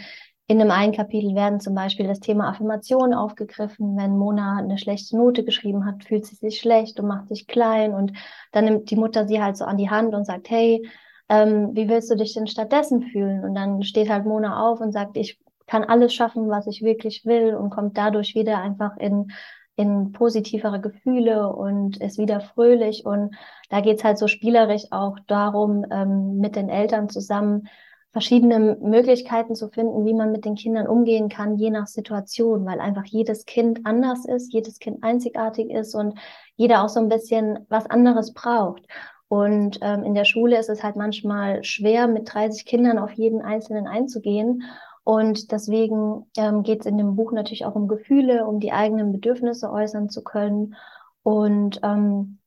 in 0.47 0.61
einem 0.61 0.71
einen 0.71 0.93
Kapitel 0.93 1.35
werden 1.35 1.59
zum 1.59 1.75
Beispiel 1.75 2.07
das 2.07 2.21
Thema 2.21 2.49
Affirmation 2.49 3.13
aufgegriffen. 3.13 3.97
Wenn 3.97 4.17
Mona 4.17 4.57
eine 4.57 4.77
schlechte 4.77 5.17
Note 5.17 5.43
geschrieben 5.43 5.85
hat, 5.85 6.05
fühlt 6.05 6.25
sie 6.25 6.35
sich 6.35 6.59
schlecht 6.59 6.99
und 6.99 7.07
macht 7.07 7.27
sich 7.27 7.47
klein. 7.47 7.93
Und 7.93 8.13
dann 8.53 8.63
nimmt 8.65 8.89
die 8.89 8.95
Mutter 8.95 9.27
sie 9.27 9.41
halt 9.41 9.57
so 9.57 9.65
an 9.65 9.75
die 9.77 9.89
Hand 9.89 10.15
und 10.15 10.25
sagt, 10.25 10.49
hey, 10.49 10.87
ähm, 11.27 11.71
wie 11.73 11.89
willst 11.89 12.09
du 12.09 12.15
dich 12.15 12.33
denn 12.33 12.47
stattdessen 12.47 13.01
fühlen? 13.03 13.43
Und 13.43 13.55
dann 13.55 13.83
steht 13.83 14.09
halt 14.09 14.25
Mona 14.25 14.65
auf 14.65 14.79
und 14.79 14.93
sagt, 14.93 15.17
ich 15.17 15.37
kann 15.67 15.83
alles 15.83 16.13
schaffen, 16.13 16.49
was 16.49 16.65
ich 16.67 16.81
wirklich 16.81 17.25
will 17.25 17.53
und 17.53 17.69
kommt 17.69 17.97
dadurch 17.97 18.33
wieder 18.33 18.59
einfach 18.59 18.95
in, 18.95 19.31
in 19.75 20.13
positivere 20.13 20.79
Gefühle 20.79 21.53
und 21.53 21.97
ist 21.97 22.17
wieder 22.17 22.39
fröhlich. 22.39 23.05
Und 23.05 23.35
da 23.69 23.81
geht's 23.81 24.05
halt 24.05 24.17
so 24.17 24.27
spielerisch 24.27 24.85
auch 24.91 25.17
darum, 25.27 25.85
ähm, 25.91 26.37
mit 26.37 26.55
den 26.55 26.69
Eltern 26.69 27.09
zusammen 27.09 27.67
verschiedene 28.13 28.77
Möglichkeiten 28.81 29.55
zu 29.55 29.69
finden, 29.69 30.05
wie 30.05 30.13
man 30.13 30.31
mit 30.31 30.45
den 30.45 30.55
Kindern 30.55 30.87
umgehen 30.87 31.29
kann, 31.29 31.57
je 31.57 31.69
nach 31.69 31.87
Situation, 31.87 32.65
weil 32.65 32.79
einfach 32.79 33.05
jedes 33.05 33.45
Kind 33.45 33.81
anders 33.85 34.25
ist, 34.25 34.53
jedes 34.53 34.79
Kind 34.79 35.03
einzigartig 35.03 35.69
ist 35.69 35.93
und 35.93 36.17
jeder 36.55 36.83
auch 36.83 36.89
so 36.89 36.99
ein 36.99 37.09
bisschen 37.09 37.59
was 37.69 37.85
anderes 37.87 38.33
braucht. 38.33 38.83
Und 39.27 39.79
ähm, 39.81 40.03
in 40.03 40.13
der 40.13 40.25
Schule 40.25 40.57
ist 40.57 40.69
es 40.69 40.83
halt 40.83 40.95
manchmal 40.95 41.63
schwer, 41.63 42.07
mit 42.07 42.33
30 42.33 42.65
Kindern 42.65 42.97
auf 42.97 43.11
jeden 43.11 43.41
Einzelnen 43.41 43.85
einzugehen. 43.85 44.63
Und 45.03 45.51
deswegen 45.51 46.29
ähm, 46.37 46.63
geht 46.63 46.81
es 46.81 46.85
in 46.85 46.97
dem 46.97 47.15
Buch 47.15 47.31
natürlich 47.31 47.65
auch 47.65 47.75
um 47.75 47.87
Gefühle, 47.87 48.45
um 48.45 48.59
die 48.59 48.71
eigenen 48.71 49.11
Bedürfnisse 49.11 49.71
äußern 49.71 50.09
zu 50.09 50.23
können 50.23 50.75
und 51.23 51.79
ähm, 51.83 52.39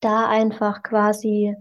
da 0.00 0.28
einfach 0.28 0.82
quasi 0.82 1.56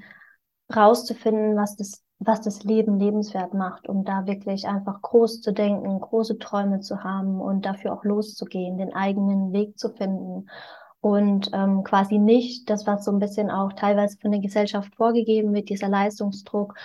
rauszufinden, 0.73 1.55
was 1.55 1.75
das 1.75 2.03
was 2.19 2.41
das 2.41 2.63
Leben 2.63 2.99
lebenswert 2.99 3.53
macht, 3.53 3.87
um 3.87 4.03
da 4.03 4.25
wirklich 4.27 4.67
einfach 4.67 5.01
groß 5.01 5.41
zu 5.41 5.53
denken, 5.53 5.99
große 5.99 6.37
Träume 6.37 6.81
zu 6.81 7.03
haben 7.03 7.39
und 7.39 7.65
dafür 7.65 7.93
auch 7.93 8.03
loszugehen, 8.03 8.77
den 8.77 8.93
eigenen 8.93 9.53
Weg 9.53 9.79
zu 9.79 9.89
finden. 9.89 10.47
und 11.01 11.51
ähm, 11.53 11.83
quasi 11.83 12.17
nicht 12.19 12.69
das, 12.69 12.85
was 12.85 13.05
so 13.05 13.11
ein 13.11 13.19
bisschen 13.19 13.49
auch 13.49 13.73
teilweise 13.73 14.17
von 14.19 14.31
der 14.31 14.41
Gesellschaft 14.41 14.95
vorgegeben 14.95 15.53
wird, 15.53 15.69
dieser 15.69 15.87
Leistungsdruck, 15.89 16.75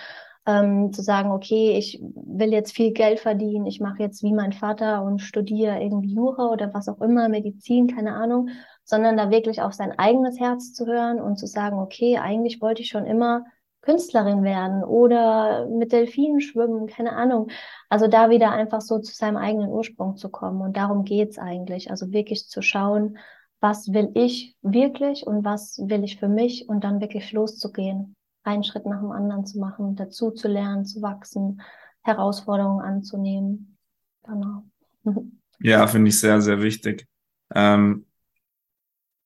ähm, 0.45 0.93
zu 0.93 1.01
sagen, 1.01 1.31
okay, 1.31 1.77
ich 1.77 1.99
will 2.01 2.53
jetzt 2.53 2.73
viel 2.73 2.93
Geld 2.93 3.19
verdienen, 3.19 3.65
ich 3.65 3.79
mache 3.81 4.03
jetzt 4.03 4.23
wie 4.23 4.33
mein 4.33 4.53
Vater 4.53 5.03
und 5.03 5.19
studiere 5.19 5.81
irgendwie 5.81 6.13
Jura 6.13 6.49
oder 6.51 6.73
was 6.73 6.87
auch 6.87 7.01
immer, 7.01 7.29
Medizin, 7.29 7.87
keine 7.87 8.13
Ahnung, 8.15 8.49
sondern 8.83 9.17
da 9.17 9.31
wirklich 9.31 9.61
auf 9.61 9.73
sein 9.73 9.97
eigenes 9.97 10.39
Herz 10.39 10.73
zu 10.73 10.85
hören 10.85 11.19
und 11.19 11.37
zu 11.37 11.47
sagen, 11.47 11.79
okay, 11.79 12.17
eigentlich 12.19 12.61
wollte 12.61 12.83
ich 12.83 12.89
schon 12.89 13.05
immer 13.05 13.43
Künstlerin 13.85 14.43
werden 14.43 14.83
oder 14.83 15.67
mit 15.67 15.91
Delfinen 15.91 16.41
schwimmen, 16.41 16.87
keine 16.87 17.13
Ahnung. 17.13 17.49
Also 17.87 18.07
da 18.07 18.29
wieder 18.29 18.51
einfach 18.51 18.81
so 18.81 18.99
zu 18.99 19.13
seinem 19.13 19.37
eigenen 19.37 19.69
Ursprung 19.69 20.17
zu 20.17 20.29
kommen. 20.29 20.61
Und 20.61 20.75
darum 20.75 21.05
geht's 21.05 21.37
eigentlich. 21.37 21.91
Also 21.91 22.11
wirklich 22.11 22.49
zu 22.49 22.61
schauen, 22.61 23.17
was 23.59 23.93
will 23.93 24.11
ich 24.15 24.55
wirklich 24.61 25.25
und 25.25 25.45
was 25.45 25.79
will 25.83 26.03
ich 26.03 26.19
für 26.19 26.27
mich 26.27 26.67
und 26.67 26.83
dann 26.83 26.99
wirklich 26.99 27.31
loszugehen, 27.31 28.15
einen 28.43 28.63
Schritt 28.63 28.85
nach 28.85 28.99
dem 28.99 29.11
anderen 29.11 29.45
zu 29.45 29.59
machen, 29.59 29.95
dazu 29.95 30.31
zu 30.31 30.47
lernen, 30.47 30.85
zu 30.85 31.01
wachsen, 31.01 31.61
Herausforderungen 32.01 32.83
anzunehmen. 32.83 33.77
Genau. 34.23 34.63
Ja, 35.59 35.87
finde 35.87 36.09
ich 36.09 36.19
sehr, 36.19 36.41
sehr 36.41 36.61
wichtig. 36.61 37.07
Ähm, 37.55 38.05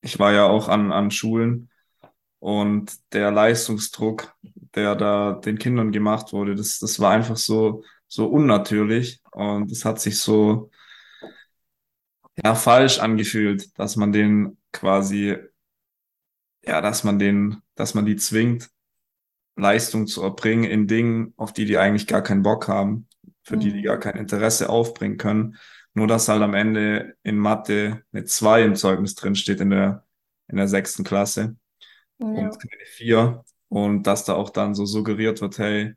ich 0.01 0.19
war 0.19 0.31
ja 0.31 0.45
auch 0.45 0.69
an, 0.69 0.91
an 0.91 1.09
Schulen 1.09 1.71
und 2.39 2.97
der 3.13 3.31
Leistungsdruck, 3.31 4.33
der 4.75 4.95
da 4.95 5.33
den 5.33 5.57
Kindern 5.57 5.91
gemacht 5.91 6.33
wurde, 6.33 6.55
das, 6.55 6.79
das 6.79 6.99
war 6.99 7.11
einfach 7.11 7.37
so, 7.37 7.83
so 8.07 8.27
unnatürlich 8.27 9.21
und 9.31 9.71
es 9.71 9.85
hat 9.85 9.99
sich 9.99 10.19
so 10.19 10.71
ja, 12.43 12.55
falsch 12.55 12.99
angefühlt, 12.99 13.77
dass 13.77 13.95
man 13.95 14.11
den 14.11 14.57
quasi, 14.71 15.35
ja, 16.65 16.81
dass 16.81 17.03
man 17.03 17.19
den, 17.19 17.61
dass 17.75 17.93
man 17.93 18.05
die 18.05 18.15
zwingt, 18.15 18.69
Leistung 19.55 20.07
zu 20.07 20.23
erbringen 20.23 20.63
in 20.63 20.87
Dingen, 20.87 21.33
auf 21.35 21.51
die 21.51 21.65
die 21.65 21.77
eigentlich 21.77 22.07
gar 22.07 22.21
keinen 22.21 22.43
Bock 22.43 22.69
haben, 22.69 23.07
für 23.43 23.57
mhm. 23.57 23.59
die 23.59 23.73
die 23.73 23.81
gar 23.81 23.97
mhm. 23.97 24.01
kein 24.01 24.15
Interesse 24.15 24.69
aufbringen 24.69 25.17
können. 25.17 25.57
Nur 25.93 26.07
dass 26.07 26.29
halt 26.29 26.41
am 26.41 26.53
Ende 26.53 27.15
in 27.23 27.37
Mathe 27.37 28.03
eine 28.13 28.23
2 28.23 28.63
im 28.63 28.75
Zeugnis 28.75 29.15
drin 29.15 29.35
steht 29.35 29.59
in 29.59 29.71
der, 29.71 30.05
in 30.47 30.55
der 30.55 30.67
sechsten 30.67 31.03
Klasse 31.03 31.57
ja. 32.19 32.25
und 32.25 32.59
keine 32.59 32.85
4. 32.85 33.43
Und 33.69 34.03
dass 34.03 34.25
da 34.25 34.33
auch 34.35 34.49
dann 34.49 34.75
so 34.75 34.85
suggeriert 34.85 35.41
wird, 35.41 35.57
hey, 35.59 35.93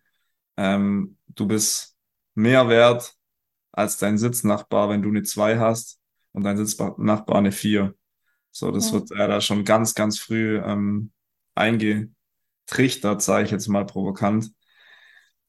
ähm, 0.57 1.17
du 1.29 1.47
bist 1.47 1.97
mehr 2.35 2.69
wert 2.69 3.15
als 3.73 3.97
dein 3.99 4.19
Sitznachbar, 4.19 4.89
wenn 4.91 5.03
du 5.03 5.09
eine 5.09 5.23
2 5.23 5.59
hast 5.59 6.01
und 6.33 6.45
dein 6.45 6.57
Sitznachbar 6.57 7.37
eine 7.37 7.53
4. 7.53 7.95
So, 8.51 8.71
das 8.71 8.89
ja. 8.89 8.95
wird 8.95 9.11
ja 9.11 9.27
da 9.27 9.41
schon 9.41 9.65
ganz, 9.65 9.95
ganz 9.95 10.19
früh 10.19 10.59
ähm, 10.59 11.11
eingetrichtert, 11.55 13.23
sage 13.23 13.47
ich 13.47 13.51
jetzt 13.51 13.69
mal 13.69 13.87
provokant. 13.87 14.53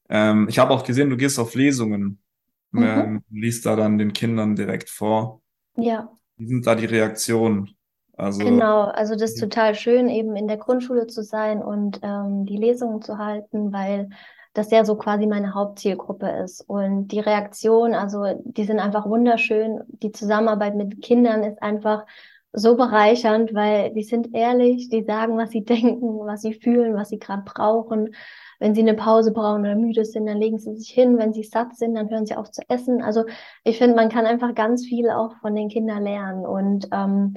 Ähm, 0.08 0.48
ich 0.48 0.58
habe 0.58 0.72
auch 0.72 0.84
gesehen, 0.84 1.10
du 1.10 1.16
gehst 1.16 1.38
auf 1.38 1.54
Lesungen, 1.54 2.22
mhm. 2.70 2.82
ähm, 2.82 3.24
liest 3.30 3.66
da 3.66 3.76
dann 3.76 3.98
den 3.98 4.12
Kindern 4.12 4.56
direkt 4.56 4.88
vor. 4.88 5.42
Ja. 5.76 6.10
Wie 6.36 6.46
sind 6.46 6.66
da 6.66 6.74
die 6.74 6.86
Reaktionen? 6.86 7.76
Also, 8.16 8.44
genau, 8.44 8.82
also 8.82 9.14
das 9.14 9.32
ist 9.32 9.40
total 9.40 9.74
schön, 9.74 10.08
eben 10.08 10.36
in 10.36 10.46
der 10.46 10.56
Grundschule 10.56 11.06
zu 11.06 11.22
sein 11.22 11.62
und 11.62 12.00
ähm, 12.02 12.46
die 12.46 12.56
Lesungen 12.56 13.02
zu 13.02 13.18
halten, 13.18 13.72
weil 13.72 14.08
das 14.52 14.70
ja 14.70 14.84
so 14.84 14.94
quasi 14.96 15.26
meine 15.26 15.54
Hauptzielgruppe 15.54 16.28
ist. 16.44 16.60
Und 16.62 17.08
die 17.08 17.18
Reaktion, 17.18 17.92
also 17.94 18.24
die 18.44 18.64
sind 18.64 18.78
einfach 18.78 19.04
wunderschön. 19.06 19.80
Die 19.88 20.12
Zusammenarbeit 20.12 20.76
mit 20.76 21.02
Kindern 21.02 21.42
ist 21.42 21.60
einfach 21.60 22.04
so 22.52 22.76
bereichernd, 22.76 23.52
weil 23.52 23.92
die 23.92 24.04
sind 24.04 24.32
ehrlich, 24.32 24.88
die 24.88 25.02
sagen, 25.02 25.36
was 25.36 25.50
sie 25.50 25.64
denken, 25.64 26.20
was 26.20 26.42
sie 26.42 26.54
fühlen, 26.54 26.94
was 26.94 27.08
sie 27.08 27.18
gerade 27.18 27.42
brauchen. 27.44 28.14
Wenn 28.60 28.76
sie 28.76 28.82
eine 28.82 28.94
Pause 28.94 29.32
brauchen 29.32 29.62
oder 29.62 29.74
müde 29.74 30.04
sind, 30.04 30.26
dann 30.26 30.38
legen 30.38 30.60
sie 30.60 30.76
sich 30.76 30.90
hin. 30.90 31.18
Wenn 31.18 31.32
sie 31.32 31.42
satt 31.42 31.76
sind, 31.76 31.96
dann 31.96 32.08
hören 32.08 32.24
sie 32.24 32.36
auf 32.36 32.52
zu 32.52 32.62
essen. 32.68 33.02
Also 33.02 33.24
ich 33.64 33.78
finde, 33.78 33.96
man 33.96 34.08
kann 34.08 34.24
einfach 34.24 34.54
ganz 34.54 34.86
viel 34.86 35.10
auch 35.10 35.34
von 35.40 35.56
den 35.56 35.68
Kindern 35.68 36.04
lernen. 36.04 36.46
Und 36.46 36.86
ähm, 36.92 37.34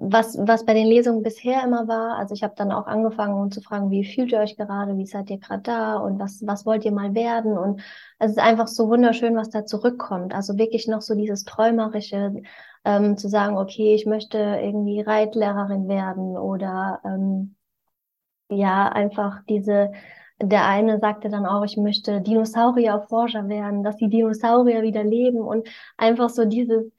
was, 0.00 0.36
was 0.38 0.64
bei 0.64 0.74
den 0.74 0.86
Lesungen 0.86 1.22
bisher 1.22 1.62
immer 1.64 1.88
war, 1.88 2.16
also 2.18 2.34
ich 2.34 2.42
habe 2.42 2.54
dann 2.56 2.72
auch 2.72 2.86
angefangen 2.86 3.34
um 3.34 3.50
zu 3.50 3.60
fragen, 3.60 3.90
wie 3.90 4.04
fühlt 4.04 4.32
ihr 4.32 4.40
euch 4.40 4.56
gerade, 4.56 4.96
wie 4.96 5.06
seid 5.06 5.30
ihr 5.30 5.38
gerade 5.38 5.62
da 5.62 5.96
und 5.96 6.18
was, 6.18 6.46
was 6.46 6.66
wollt 6.66 6.84
ihr 6.84 6.92
mal 6.92 7.14
werden? 7.14 7.56
Und 7.58 7.82
es 8.18 8.32
ist 8.32 8.38
einfach 8.38 8.68
so 8.68 8.88
wunderschön, 8.88 9.36
was 9.36 9.50
da 9.50 9.66
zurückkommt. 9.66 10.34
Also 10.34 10.58
wirklich 10.58 10.88
noch 10.88 11.02
so 11.02 11.14
dieses 11.14 11.44
Träumerische, 11.44 12.42
ähm, 12.84 13.16
zu 13.18 13.28
sagen, 13.28 13.58
okay, 13.58 13.94
ich 13.94 14.06
möchte 14.06 14.38
irgendwie 14.38 15.00
Reitlehrerin 15.00 15.88
werden 15.88 16.36
oder 16.38 17.00
ähm, 17.04 17.56
ja, 18.48 18.88
einfach 18.88 19.42
diese, 19.48 19.92
der 20.40 20.66
eine 20.66 21.00
sagte 21.00 21.28
dann 21.28 21.46
auch, 21.46 21.64
ich 21.64 21.76
möchte 21.76 22.20
Dinosaurierforscher 22.20 23.48
werden, 23.48 23.82
dass 23.82 23.96
die 23.96 24.08
Dinosaurier 24.08 24.82
wieder 24.82 25.02
leben 25.04 25.40
und 25.40 25.68
einfach 25.96 26.30
so 26.30 26.44
dieses, 26.44 26.92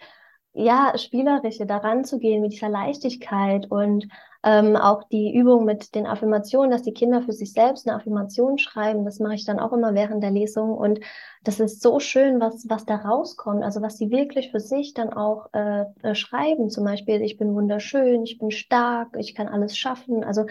ja, 0.58 0.98
Spielerische 0.98 1.68
daran 1.68 2.04
zu 2.04 2.18
gehen 2.18 2.42
mit 2.42 2.52
dieser 2.52 2.70
Leichtigkeit 2.70 3.70
und 3.70 4.08
ähm, 4.44 4.76
auch 4.76 5.04
die 5.04 5.34
Übung 5.36 5.66
mit 5.66 5.94
den 5.94 6.08
Affirmationen, 6.08 6.72
dass 6.72 6.82
die 6.82 6.94
Kinder 6.94 7.22
für 7.22 7.34
sich 7.34 7.54
selbst 7.54 7.88
eine 7.88 7.96
Affirmation 7.96 8.58
schreiben, 8.58 9.06
das 9.06 9.20
mache 9.20 9.36
ich 9.36 9.46
dann 9.46 9.60
auch 9.60 9.72
immer 9.72 9.94
während 9.94 10.24
der 10.24 10.32
Lesung 10.32 10.76
und 10.76 11.00
das 11.44 11.60
ist 11.60 11.82
so 11.82 12.00
schön, 12.00 12.40
was, 12.40 12.66
was 12.70 12.86
da 12.86 12.96
rauskommt, 12.96 13.64
also 13.64 13.82
was 13.82 13.98
sie 13.98 14.10
wirklich 14.10 14.50
für 14.50 14.60
sich 14.60 14.94
dann 14.96 15.14
auch 15.14 15.48
äh, 15.54 15.86
äh 16.02 16.16
schreiben, 16.16 16.70
zum 16.72 16.86
Beispiel, 16.86 17.22
ich 17.22 17.38
bin 17.38 17.54
wunderschön, 17.54 18.24
ich 18.24 18.40
bin 18.40 18.50
stark, 18.50 19.10
ich 19.18 19.36
kann 19.36 19.48
alles 19.48 19.78
schaffen, 19.78 20.24
also 20.24 20.46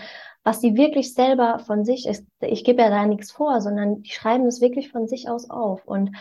was 0.45 0.61
sie 0.61 0.77
wirklich 0.77 1.15
selber 1.15 1.59
von 1.59 1.85
sich 1.85 2.07
ist, 2.07 2.25
ich 2.41 2.63
gebe 2.63 2.83
ja 2.83 2.91
da 2.91 3.05
nichts 3.07 3.33
vor, 3.33 3.61
sondern 3.61 4.03
die 4.03 4.11
schreiben 4.11 4.47
es 4.47 4.61
wirklich 4.61 4.93
von 4.93 5.09
sich 5.09 5.29
aus 5.29 5.51
auf. 5.51 5.85
Und 5.85 6.17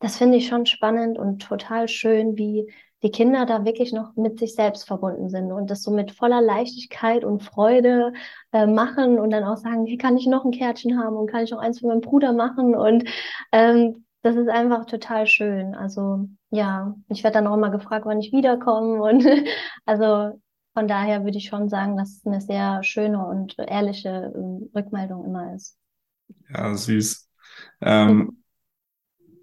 das 0.00 0.16
finde 0.16 0.38
ich 0.38 0.46
schon 0.48 0.64
spannend 0.64 1.18
und 1.18 1.42
total 1.42 1.88
schön, 1.88 2.36
wie 2.36 2.72
die 3.02 3.10
Kinder 3.10 3.46
da 3.46 3.64
wirklich 3.64 3.92
noch 3.92 4.16
mit 4.16 4.38
sich 4.38 4.54
selbst 4.54 4.86
verbunden 4.86 5.30
sind 5.30 5.52
und 5.52 5.70
das 5.70 5.82
so 5.82 5.90
mit 5.90 6.12
voller 6.12 6.40
Leichtigkeit 6.40 7.24
und 7.24 7.42
Freude 7.42 8.12
äh, 8.52 8.66
machen 8.66 9.18
und 9.18 9.30
dann 9.30 9.44
auch 9.44 9.56
sagen, 9.56 9.86
wie 9.86 9.98
kann 9.98 10.16
ich 10.16 10.26
noch 10.26 10.44
ein 10.44 10.50
Kärtchen 10.50 10.98
haben 10.98 11.16
und 11.16 11.30
kann 11.30 11.44
ich 11.44 11.50
noch 11.50 11.60
eins 11.60 11.80
für 11.80 11.86
meinen 11.86 12.00
Bruder 12.00 12.32
machen 12.32 12.74
und 12.74 13.04
ähm, 13.52 14.04
das 14.22 14.34
ist 14.36 14.48
einfach 14.48 14.84
total 14.86 15.26
schön. 15.26 15.74
Also 15.76 16.28
ja, 16.50 16.96
ich 17.08 17.22
werde 17.22 17.34
dann 17.34 17.46
auch 17.46 17.54
immer 17.54 17.70
gefragt, 17.70 18.04
wann 18.04 18.20
ich 18.20 18.32
wiederkomme 18.32 19.00
und 19.00 19.24
also 19.86 20.40
von 20.74 20.88
daher 20.88 21.24
würde 21.24 21.38
ich 21.38 21.48
schon 21.48 21.68
sagen, 21.68 21.96
dass 21.96 22.18
es 22.18 22.26
eine 22.26 22.40
sehr 22.40 22.82
schöne 22.82 23.24
und 23.24 23.56
ehrliche 23.58 24.08
äh, 24.08 24.76
Rückmeldung 24.78 25.24
immer 25.24 25.54
ist. 25.54 25.76
Ja, 26.50 26.74
süß. 26.74 27.28
Ähm, 27.80 28.44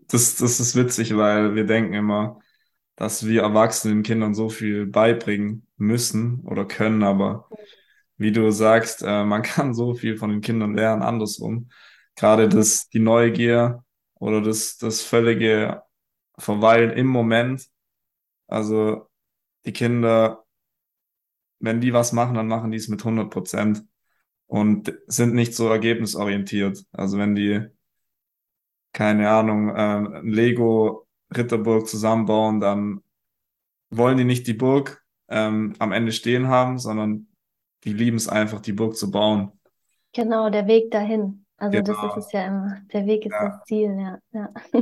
das, 0.07 0.35
das 0.37 0.59
ist 0.59 0.75
witzig, 0.75 1.15
weil 1.17 1.55
wir 1.55 1.65
denken 1.65 1.93
immer, 1.93 2.39
dass 2.95 3.25
wir 3.25 3.41
erwachsenen 3.43 4.03
Kindern 4.03 4.33
so 4.33 4.49
viel 4.49 4.85
beibringen 4.85 5.67
müssen 5.77 6.41
oder 6.45 6.65
können, 6.65 7.03
aber 7.03 7.49
wie 8.17 8.31
du 8.31 8.51
sagst, 8.51 9.01
äh, 9.03 9.23
man 9.25 9.41
kann 9.43 9.73
so 9.73 9.95
viel 9.95 10.17
von 10.17 10.29
den 10.29 10.41
Kindern 10.41 10.75
lernen, 10.75 11.01
andersrum. 11.03 11.69
Gerade 12.15 12.47
das, 12.49 12.89
die 12.89 12.99
Neugier 12.99 13.83
oder 14.15 14.41
das, 14.41 14.77
das 14.77 15.01
völlige 15.01 15.83
Verweilen 16.37 16.91
im 16.91 17.07
Moment. 17.07 17.67
Also 18.47 19.07
die 19.65 19.73
Kinder, 19.73 20.45
wenn 21.59 21.81
die 21.81 21.93
was 21.93 22.11
machen, 22.13 22.35
dann 22.35 22.47
machen 22.47 22.71
die 22.71 22.77
es 22.77 22.87
mit 22.87 23.03
100 23.03 23.29
Prozent 23.31 23.83
und 24.47 24.93
sind 25.07 25.33
nicht 25.35 25.55
so 25.55 25.69
ergebnisorientiert. 25.69 26.85
Also 26.93 27.17
wenn 27.17 27.35
die, 27.35 27.67
keine 28.93 29.29
Ahnung, 29.29 29.69
äh, 29.75 30.21
Lego 30.21 31.04
Ritterburg 31.35 31.87
zusammenbauen, 31.87 32.59
dann 32.59 33.01
wollen 33.89 34.17
die 34.17 34.23
nicht 34.23 34.47
die 34.47 34.53
Burg 34.53 35.03
ähm, 35.29 35.73
am 35.79 35.91
Ende 35.91 36.11
stehen 36.11 36.47
haben, 36.47 36.77
sondern 36.77 37.27
die 37.83 37.93
lieben 37.93 38.17
es 38.17 38.27
einfach, 38.27 38.61
die 38.61 38.73
Burg 38.73 38.97
zu 38.97 39.11
bauen. 39.11 39.51
Genau, 40.13 40.49
der 40.49 40.67
Weg 40.67 40.91
dahin. 40.91 41.45
Also 41.57 41.77
genau. 41.77 42.01
das 42.01 42.17
ist 42.17 42.25
es 42.25 42.31
ja 42.33 42.45
immer. 42.45 42.77
Der 42.91 43.05
Weg 43.05 43.25
ist 43.25 43.31
ja. 43.31 43.49
das 43.49 43.63
Ziel, 43.65 43.97
ja. 43.97 44.17
ja. 44.31 44.49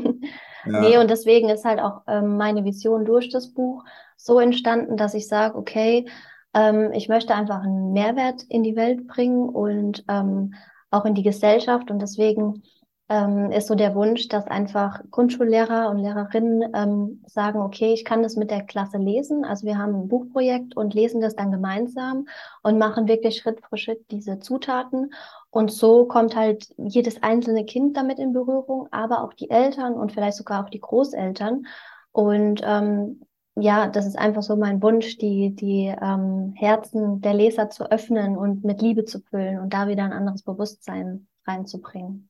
ja. 0.65 0.81
Nee, 0.81 0.97
und 0.97 1.09
deswegen 1.09 1.49
ist 1.49 1.65
halt 1.65 1.79
auch 1.79 2.01
ähm, 2.07 2.37
meine 2.37 2.63
Vision 2.63 3.05
durch 3.05 3.29
das 3.29 3.53
Buch 3.53 3.83
so 4.17 4.39
entstanden, 4.39 4.97
dass 4.97 5.13
ich 5.13 5.27
sage, 5.27 5.57
okay, 5.57 6.07
ähm, 6.53 6.91
ich 6.93 7.09
möchte 7.09 7.35
einfach 7.35 7.61
einen 7.61 7.93
Mehrwert 7.93 8.43
in 8.43 8.63
die 8.63 8.75
Welt 8.75 9.07
bringen 9.07 9.49
und 9.49 10.03
ähm, 10.07 10.53
auch 10.89 11.05
in 11.05 11.15
die 11.15 11.23
Gesellschaft. 11.23 11.91
Und 11.91 11.99
deswegen 11.99 12.63
ähm, 13.13 13.51
ist 13.51 13.67
so 13.67 13.75
der 13.75 13.93
Wunsch, 13.93 14.27
dass 14.27 14.47
einfach 14.47 14.99
Grundschullehrer 15.11 15.91
und 15.91 15.99
Lehrerinnen 15.99 16.71
ähm, 16.73 17.21
sagen, 17.27 17.59
okay, 17.59 17.93
ich 17.93 18.05
kann 18.05 18.23
das 18.23 18.35
mit 18.35 18.49
der 18.49 18.63
Klasse 18.63 18.97
lesen. 18.97 19.45
Also 19.45 19.67
wir 19.67 19.77
haben 19.77 19.93
ein 19.93 20.07
Buchprojekt 20.07 20.75
und 20.75 20.95
lesen 20.95 21.21
das 21.21 21.35
dann 21.35 21.51
gemeinsam 21.51 22.25
und 22.63 22.79
machen 22.79 23.07
wirklich 23.07 23.37
Schritt 23.37 23.61
für 23.69 23.77
Schritt 23.77 24.09
diese 24.09 24.39
Zutaten. 24.39 25.13
Und 25.51 25.71
so 25.71 26.05
kommt 26.05 26.35
halt 26.35 26.73
jedes 26.77 27.21
einzelne 27.21 27.65
Kind 27.65 27.95
damit 27.97 28.17
in 28.17 28.33
Berührung, 28.33 28.87
aber 28.89 29.23
auch 29.23 29.33
die 29.33 29.51
Eltern 29.51 29.93
und 29.93 30.11
vielleicht 30.11 30.37
sogar 30.37 30.65
auch 30.65 30.69
die 30.69 30.81
Großeltern. 30.81 31.67
Und 32.11 32.61
ähm, 32.63 33.21
ja, 33.55 33.89
das 33.89 34.07
ist 34.07 34.17
einfach 34.17 34.41
so 34.41 34.55
mein 34.55 34.81
Wunsch, 34.81 35.19
die, 35.19 35.53
die 35.55 35.93
ähm, 36.01 36.53
Herzen 36.55 37.21
der 37.21 37.35
Leser 37.35 37.69
zu 37.69 37.91
öffnen 37.91 38.37
und 38.37 38.63
mit 38.63 38.81
Liebe 38.81 39.05
zu 39.05 39.19
füllen 39.19 39.59
und 39.59 39.71
da 39.71 39.87
wieder 39.87 40.03
ein 40.03 40.13
anderes 40.13 40.41
Bewusstsein 40.41 41.27
reinzubringen. 41.45 42.29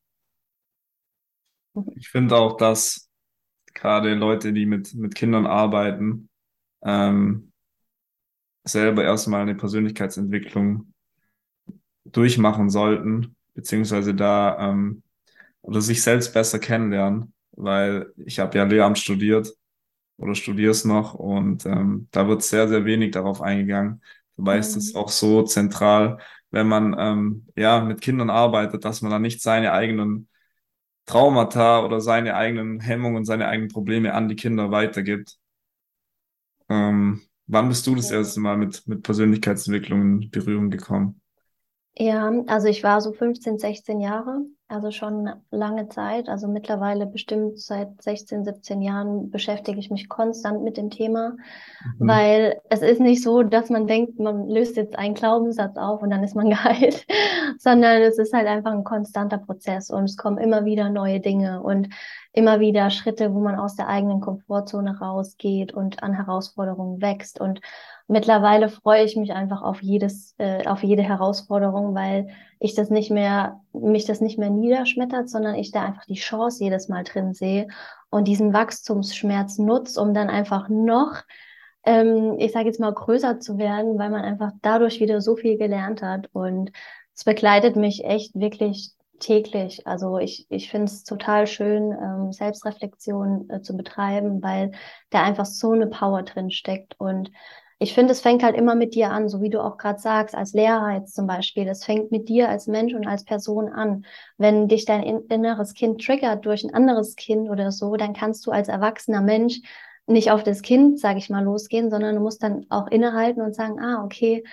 Ich 1.96 2.10
finde 2.10 2.36
auch, 2.36 2.58
dass 2.58 3.10
gerade 3.74 4.13
Leute, 4.13 4.53
die 4.53 4.65
mit, 4.65 4.94
mit 4.94 5.15
Kindern 5.15 5.46
arbeiten, 5.46 6.30
ähm, 6.84 7.51
selber 8.63 9.03
erstmal 9.03 9.42
eine 9.42 9.56
Persönlichkeitsentwicklung 9.56 10.94
durchmachen 12.06 12.70
sollten, 12.70 13.36
beziehungsweise 13.53 14.13
da 14.13 14.70
ähm, 14.70 15.03
oder 15.62 15.82
sich 15.82 16.01
selbst 16.01 16.34
besser 16.34 16.60
kennenlernen, 16.60 17.34
weil 17.51 18.12
ich 18.18 18.39
habe 18.39 18.58
ja 18.58 18.63
Lehramt 18.65 19.00
studiert 19.00 19.53
oder 20.18 20.36
studierst 20.36 20.86
noch 20.86 21.13
und 21.13 21.65
ähm, 21.65 22.08
da 22.12 22.27
wird 22.27 22.44
sehr, 22.44 22.68
sehr 22.68 22.86
wenig 22.86 23.12
darauf 23.12 23.42
eingegangen. 23.42 24.01
Dabei 24.38 24.56
mhm. 24.56 24.60
ist 24.62 24.75
es 24.75 24.96
auch 24.96 25.10
so 25.10 25.44
zentral, 25.44 26.20
wenn 26.51 26.68
man 26.68 26.96
ähm, 26.98 27.48
ja 27.56 27.82
mit 27.82 28.01
Kindern 28.01 28.30
arbeitet, 28.30 28.86
dass 28.86 29.01
man 29.01 29.12
dann 29.12 29.22
nicht 29.22 29.42
seine 29.42 29.74
eigenen 29.74 30.27
Traumata 31.05 31.86
oder 31.86 32.01
seine 32.01 32.36
eigenen 32.36 32.79
Hemmungen, 32.79 33.25
seine 33.25 33.48
eigenen 33.48 33.69
Probleme 33.69 34.13
an 34.13 34.29
die 34.29 34.36
Kinder 34.36 34.72
weitergibt. 34.72 35.38
Ähm, 36.69 37.22
wann 37.48 37.69
bist 37.69 37.86
du 37.88 37.95
das 37.95 38.12
erste 38.12 38.39
Mal 38.39 38.57
mit, 38.57 38.88
mit 38.88 39.03
Persönlichkeitsentwicklung 39.03 40.01
in 40.01 40.29
Berührung 40.31 40.69
gekommen? 40.69 41.22
Ja, 41.95 42.31
also 42.48 42.67
ich 42.67 42.83
war 42.83 43.01
so 43.01 43.13
15, 43.13 43.60
16 43.60 44.00
Jahre, 44.00 44.45
also 44.67 44.91
schon 44.91 45.29
lange 45.51 45.89
Zeit. 45.89 46.29
Also 46.29 46.48
mittlerweile 46.48 47.05
bestimmt 47.05 47.60
seit 47.60 48.01
16, 48.01 48.43
17 48.46 48.82
Jahren 48.82 49.29
beschäftige 49.29 49.79
ich 49.79 49.91
mich 49.91 50.10
konstant 50.10 50.63
mit 50.63 50.77
dem 50.77 50.89
Thema, 50.89 51.36
mhm. 52.00 52.08
weil 52.08 52.62
es 52.70 52.82
ist 52.82 53.00
nicht 53.00 53.24
so, 53.24 53.43
dass 53.43 53.70
man 53.70 53.88
denkt, 53.88 54.20
man 54.20 54.50
löst 54.50 54.75
jetzt 54.75 54.98
einen 54.98 55.13
Glaubenssatz 55.13 55.77
auf 55.77 56.01
und 56.01 56.10
dann 56.10 56.24
ist 56.24 56.36
man 56.36 56.50
geheilt, 56.50 57.05
sondern 57.60 58.01
es 58.01 58.17
ist 58.17 58.34
halt 58.34 58.48
einfach 58.48 58.72
ein 58.72 58.84
konstanter 58.84 59.38
Prozess 59.38 59.89
und 59.89 60.05
es 60.05 60.17
kommen 60.17 60.38
immer 60.38 60.65
wieder 60.65 60.89
neue 60.89 61.20
Dinge 61.20 61.62
und 61.62 61.89
immer 62.34 62.60
wieder 62.60 62.89
Schritte, 62.89 63.34
wo 63.34 63.39
man 63.39 63.55
aus 63.55 63.75
der 63.75 63.88
eigenen 63.88 64.20
Komfortzone 64.20 64.98
rausgeht 65.00 65.72
und 65.72 66.01
an 66.01 66.13
Herausforderungen 66.13 67.00
wächst. 67.00 67.39
Und 67.39 67.62
mittlerweile 68.07 68.69
freue 68.69 69.03
ich 69.03 69.15
mich 69.15 69.33
einfach 69.33 69.62
auf 69.62 69.81
jedes, 69.81 70.36
äh, 70.38 70.67
auf 70.67 70.83
jede 70.83 71.03
Herausforderung, 71.03 71.95
weil 71.95 72.27
ich 72.60 72.75
das 72.75 72.89
nicht 72.89 73.12
mehr, 73.12 73.62
mich 73.74 74.05
das 74.05 74.22
nicht 74.22 74.38
mehr 74.38 74.50
niederschmettert, 74.50 75.29
sondern 75.29 75.55
ich 75.55 75.72
da 75.72 75.83
einfach 75.83 76.05
die 76.05 76.15
Chance 76.15 76.63
jedes 76.63 76.89
Mal 76.89 77.03
drin 77.03 77.33
sehe 77.33 77.67
und 78.10 78.27
diesen 78.27 78.53
Wachstumsschmerz 78.53 79.57
nutzt, 79.57 79.98
um 79.98 80.13
dann 80.13 80.29
einfach 80.29 80.69
noch 80.69 81.24
ähm, 81.86 82.38
ich 82.39 82.51
sage 82.51 82.67
jetzt 82.67 82.79
mal, 82.79 82.93
größer 82.93 83.39
zu 83.39 83.57
werden, 83.57 83.98
weil 83.98 84.10
man 84.10 84.22
einfach 84.24 84.51
dadurch 84.62 85.00
wieder 85.00 85.22
so 85.22 85.36
viel 85.36 85.57
gelernt 85.57 86.01
hat. 86.01 86.29
Und 86.33 86.72
es 87.15 87.24
begleitet 87.24 87.75
mich 87.75 88.05
echt 88.05 88.36
wirklich 88.36 88.93
täglich. 89.19 89.86
Also 89.88 90.17
ich, 90.17 90.48
ich 90.50 90.69
finde 90.69 90.86
es 90.86 91.03
total 91.03 91.48
schön, 91.48 91.91
ähm, 91.91 92.31
Selbstreflexion 92.31 93.50
äh, 93.50 93.62
zu 93.62 93.75
betreiben, 93.75 94.41
weil 94.41 94.72
da 95.10 95.24
einfach 95.24 95.45
so 95.45 95.72
eine 95.72 95.88
Power 95.88 96.24
drin 96.24 96.51
steckt. 96.51 96.95
Und 97.00 97.31
ich 97.83 97.93
finde, 97.93 98.13
es 98.13 98.21
fängt 98.21 98.43
halt 98.43 98.55
immer 98.55 98.75
mit 98.75 98.95
dir 98.95 99.11
an, 99.11 99.29
so 99.29 99.41
wie 99.41 99.49
du 99.49 99.63
auch 99.63 99.77
gerade 99.77 99.99
sagst, 99.99 100.35
als 100.35 100.53
Lehrer 100.53 100.93
jetzt 100.93 101.13
zum 101.13 101.27
Beispiel. 101.27 101.67
Es 101.67 101.83
fängt 101.83 102.11
mit 102.11 102.29
dir 102.29 102.49
als 102.49 102.67
Mensch 102.67 102.93
und 102.93 103.05
als 103.05 103.25
Person 103.25 103.69
an. 103.69 104.05
Wenn 104.37 104.67
dich 104.67 104.85
dein 104.85 105.03
inneres 105.03 105.73
Kind 105.73 106.03
triggert 106.03 106.45
durch 106.45 106.63
ein 106.63 106.73
anderes 106.73 107.15
Kind 107.15 107.49
oder 107.49 107.71
so, 107.71 107.95
dann 107.97 108.13
kannst 108.13 108.45
du 108.47 108.51
als 108.51 108.69
erwachsener 108.69 109.21
Mensch 109.21 109.59
nicht 110.07 110.31
auf 110.31 110.43
das 110.43 110.61
Kind, 110.61 110.99
sage 110.99 111.19
ich 111.19 111.29
mal, 111.29 111.43
losgehen, 111.43 111.89
sondern 111.89 112.15
du 112.15 112.21
musst 112.21 112.41
dann 112.41 112.65
auch 112.69 112.87
innehalten 112.87 113.41
und 113.41 113.53
sagen, 113.53 113.79
ah, 113.79 114.03
okay, 114.03 114.43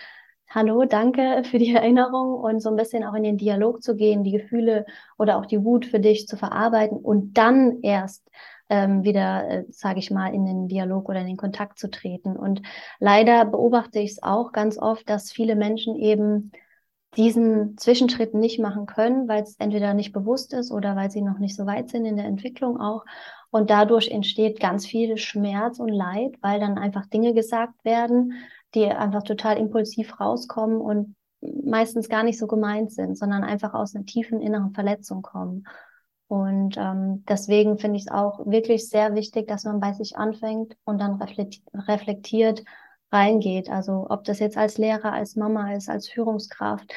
Hallo, 0.53 0.85
danke 0.85 1.45
für 1.49 1.59
die 1.59 1.73
Erinnerung 1.73 2.35
und 2.35 2.61
so 2.61 2.71
ein 2.71 2.77
bisschen 2.77 3.05
auch 3.05 3.15
in 3.15 3.23
den 3.23 3.39
Dialog 3.39 3.83
zu 3.85 3.95
gehen, 3.95 4.25
die 4.25 4.33
Gefühle 4.33 4.85
oder 5.17 5.39
auch 5.39 5.47
die 5.47 5.65
Wut 5.65 5.87
für 5.87 6.01
dich 6.01 6.27
zu 6.27 6.37
verarbeiten 6.37 6.99
und 6.99 7.35
dann 7.35 7.83
erst 7.83 8.29
ähm, 8.71 9.05
wieder, 9.05 9.49
äh, 9.49 9.65
sage 9.71 9.99
ich 9.99 10.11
mal, 10.11 10.33
in 10.33 10.47
den 10.47 10.69
Dialog 10.69 11.09
oder 11.09 11.21
in 11.21 11.27
den 11.27 11.37
Kontakt 11.37 11.79
zu 11.79 11.91
treten. 11.91 12.37
Und 12.37 12.63
leider 13.01 13.45
beobachte 13.45 13.99
ich 13.99 14.13
es 14.13 14.23
auch 14.23 14.53
ganz 14.53 14.79
oft, 14.79 15.09
dass 15.11 15.33
viele 15.33 15.57
Menschen 15.57 15.97
eben 15.97 16.53
diesen 17.17 17.77
Zwischenschritt 17.77 18.35
nicht 18.35 18.61
machen 18.61 18.87
können, 18.87 19.29
weil 19.29 19.43
es 19.43 19.57
entweder 19.59 19.95
nicht 19.95 20.13
bewusst 20.13 20.55
ist 20.55 20.71
oder 20.71 20.95
weil 20.95 21.11
sie 21.11 21.23
noch 21.23 21.39
nicht 21.39 21.57
so 21.57 21.67
weit 21.67 21.91
sind 21.91 22.05
in 22.05 22.17
der 22.17 22.27
Entwicklung 22.27 22.81
auch. 22.81 23.05
Und 23.51 23.69
dadurch 23.69 24.11
entsteht 24.11 24.61
ganz 24.61 24.87
viel 24.87 25.17
Schmerz 25.17 25.81
und 25.81 25.89
Leid, 25.89 26.37
weil 26.41 26.61
dann 26.61 26.79
einfach 26.79 27.07
Dinge 27.07 27.35
gesagt 27.35 27.85
werden, 27.85 28.35
die 28.77 28.87
einfach 28.87 29.25
total 29.25 29.59
impulsiv 29.59 30.21
rauskommen 30.21 30.81
und 30.81 31.17
meistens 31.41 32.09
gar 32.09 32.23
nicht 32.23 32.39
so 32.39 32.47
gemeint 32.47 32.93
sind, 32.93 33.19
sondern 33.19 33.43
einfach 33.43 33.75
aus 33.75 33.97
einer 33.97 34.05
tiefen 34.05 34.41
inneren 34.41 34.73
Verletzung 34.73 35.23
kommen. 35.23 35.65
Und 36.31 36.77
ähm, 36.77 37.25
deswegen 37.29 37.77
finde 37.77 37.97
ich 37.97 38.05
es 38.05 38.13
auch 38.13 38.47
wirklich 38.47 38.89
sehr 38.89 39.17
wichtig, 39.17 39.49
dass 39.49 39.65
man 39.65 39.81
bei 39.81 39.93
sich 39.95 40.17
anfängt 40.17 40.77
und 40.85 41.01
dann 41.01 41.21
reflektiert 41.21 42.63
reingeht. 43.11 43.69
Also 43.69 44.07
ob 44.09 44.23
das 44.23 44.39
jetzt 44.39 44.57
als 44.57 44.79
Lehrer, 44.79 45.13
als 45.13 45.35
Mama 45.35 45.75
ist, 45.75 45.89
als 45.89 46.09
Führungskraft, 46.09 46.95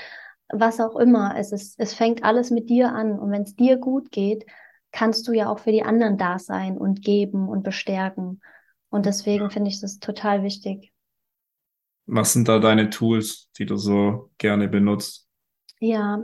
was 0.49 0.79
auch 0.79 0.95
immer. 0.97 1.33
Es, 1.35 1.51
ist, 1.51 1.79
es 1.79 1.95
fängt 1.95 2.23
alles 2.23 2.51
mit 2.51 2.69
dir 2.69 2.93
an. 2.93 3.17
Und 3.17 3.31
wenn 3.31 3.41
es 3.41 3.55
dir 3.55 3.77
gut 3.77 4.11
geht, 4.11 4.45
kannst 4.91 5.27
du 5.27 5.31
ja 5.33 5.49
auch 5.49 5.57
für 5.57 5.71
die 5.71 5.81
anderen 5.81 6.19
da 6.19 6.37
sein 6.37 6.77
und 6.77 7.01
geben 7.01 7.49
und 7.49 7.63
bestärken. 7.63 8.39
Und 8.89 9.07
deswegen 9.07 9.49
finde 9.49 9.71
ich 9.71 9.81
das 9.81 9.97
total 9.97 10.43
wichtig. 10.43 10.93
Was 12.05 12.33
sind 12.33 12.47
da 12.47 12.59
deine 12.59 12.91
Tools, 12.91 13.49
die 13.57 13.65
du 13.65 13.77
so 13.77 14.29
gerne 14.37 14.67
benutzt? 14.67 15.22
Ja, 15.85 16.23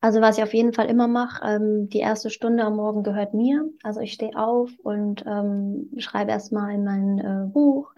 also 0.00 0.20
was 0.20 0.36
ich 0.36 0.42
auf 0.42 0.52
jeden 0.52 0.72
Fall 0.72 0.86
immer 0.90 1.06
mache, 1.06 1.40
ähm, 1.46 1.88
die 1.88 2.00
erste 2.00 2.28
Stunde 2.28 2.64
am 2.64 2.74
Morgen 2.74 3.04
gehört 3.04 3.34
mir. 3.34 3.64
Also 3.84 4.00
ich 4.00 4.12
stehe 4.12 4.36
auf 4.36 4.72
und 4.82 5.24
ähm, 5.28 5.92
schreibe 5.98 6.32
erstmal 6.32 6.74
in 6.74 6.82
mein 6.82 7.18
äh, 7.20 7.46
Buch 7.46 7.94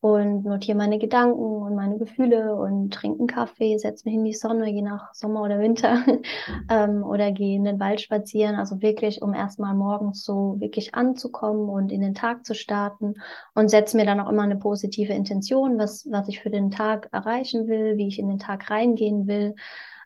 und 0.00 0.44
notiere 0.44 0.76
meine 0.76 0.98
Gedanken 0.98 1.62
und 1.62 1.76
meine 1.76 1.98
Gefühle 1.98 2.56
und 2.56 2.92
trinke 2.92 3.20
einen 3.20 3.28
Kaffee, 3.28 3.78
setze 3.78 4.08
mich 4.08 4.14
in 4.16 4.24
die 4.24 4.32
Sonne, 4.32 4.68
je 4.68 4.82
nach 4.82 5.14
Sommer 5.14 5.42
oder 5.42 5.60
Winter, 5.60 6.02
ähm, 6.68 7.04
oder 7.04 7.30
gehe 7.30 7.54
in 7.54 7.62
den 7.62 7.78
Wald 7.78 8.00
spazieren. 8.00 8.56
Also 8.56 8.82
wirklich, 8.82 9.22
um 9.22 9.34
erstmal 9.34 9.76
morgens 9.76 10.24
so 10.24 10.56
wirklich 10.58 10.92
anzukommen 10.96 11.68
und 11.68 11.92
in 11.92 12.00
den 12.00 12.14
Tag 12.14 12.44
zu 12.44 12.56
starten 12.56 13.14
und 13.54 13.70
setze 13.70 13.96
mir 13.96 14.06
dann 14.06 14.18
auch 14.18 14.28
immer 14.28 14.42
eine 14.42 14.56
positive 14.56 15.12
Intention, 15.12 15.78
was, 15.78 16.04
was 16.10 16.26
ich 16.26 16.40
für 16.40 16.50
den 16.50 16.72
Tag 16.72 17.08
erreichen 17.12 17.68
will, 17.68 17.96
wie 17.96 18.08
ich 18.08 18.18
in 18.18 18.26
den 18.26 18.40
Tag 18.40 18.70
reingehen 18.70 19.28
will. 19.28 19.54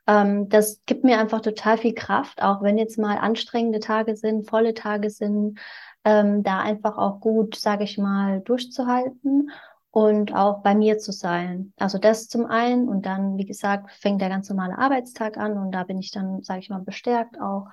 Ähm, 0.06 0.48
das 0.48 0.80
gibt 0.86 1.04
mir 1.04 1.18
einfach 1.18 1.40
total 1.40 1.78
viel 1.78 1.94
Kraft, 1.94 2.42
auch 2.42 2.62
wenn 2.62 2.78
jetzt 2.78 2.98
mal 2.98 3.18
anstrengende 3.18 3.80
Tage 3.80 4.16
sind, 4.16 4.48
volle 4.48 4.74
Tage 4.74 5.10
sind, 5.10 5.58
ähm, 6.04 6.42
da 6.42 6.60
einfach 6.60 6.98
auch 6.98 7.20
gut, 7.20 7.54
sage 7.54 7.84
ich 7.84 7.98
mal, 7.98 8.40
durchzuhalten 8.40 9.50
und 9.90 10.34
auch 10.34 10.62
bei 10.62 10.74
mir 10.74 10.98
zu 10.98 11.12
sein. 11.12 11.72
Also 11.78 11.98
das 11.98 12.28
zum 12.28 12.46
einen 12.46 12.88
und 12.88 13.06
dann, 13.06 13.36
wie 13.36 13.44
gesagt, 13.44 13.90
fängt 13.92 14.20
der 14.20 14.30
ganz 14.30 14.48
normale 14.48 14.78
Arbeitstag 14.78 15.36
an 15.36 15.58
und 15.58 15.72
da 15.72 15.84
bin 15.84 15.98
ich 15.98 16.10
dann, 16.10 16.42
sage 16.42 16.60
ich 16.60 16.70
mal, 16.70 16.80
bestärkt 16.80 17.40
auch. 17.40 17.68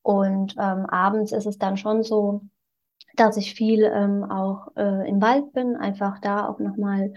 Und 0.00 0.54
ähm, 0.58 0.86
abends 0.86 1.32
ist 1.32 1.46
es 1.46 1.58
dann 1.58 1.76
schon 1.76 2.02
so, 2.02 2.42
dass 3.16 3.36
ich 3.36 3.54
viel 3.54 3.84
ähm, 3.84 4.24
auch 4.24 4.68
äh, 4.76 5.08
im 5.08 5.20
Wald 5.20 5.52
bin, 5.52 5.76
einfach 5.76 6.20
da 6.20 6.48
auch 6.48 6.58
nochmal 6.58 7.12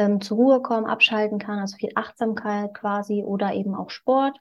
ähm, 0.00 0.20
zur 0.22 0.38
Ruhe 0.38 0.62
kommen, 0.62 0.86
abschalten 0.86 1.38
kann, 1.38 1.58
also 1.58 1.76
viel 1.76 1.92
Achtsamkeit 1.94 2.72
quasi 2.72 3.22
oder 3.22 3.52
eben 3.52 3.74
auch 3.74 3.90
Sport. 3.90 4.38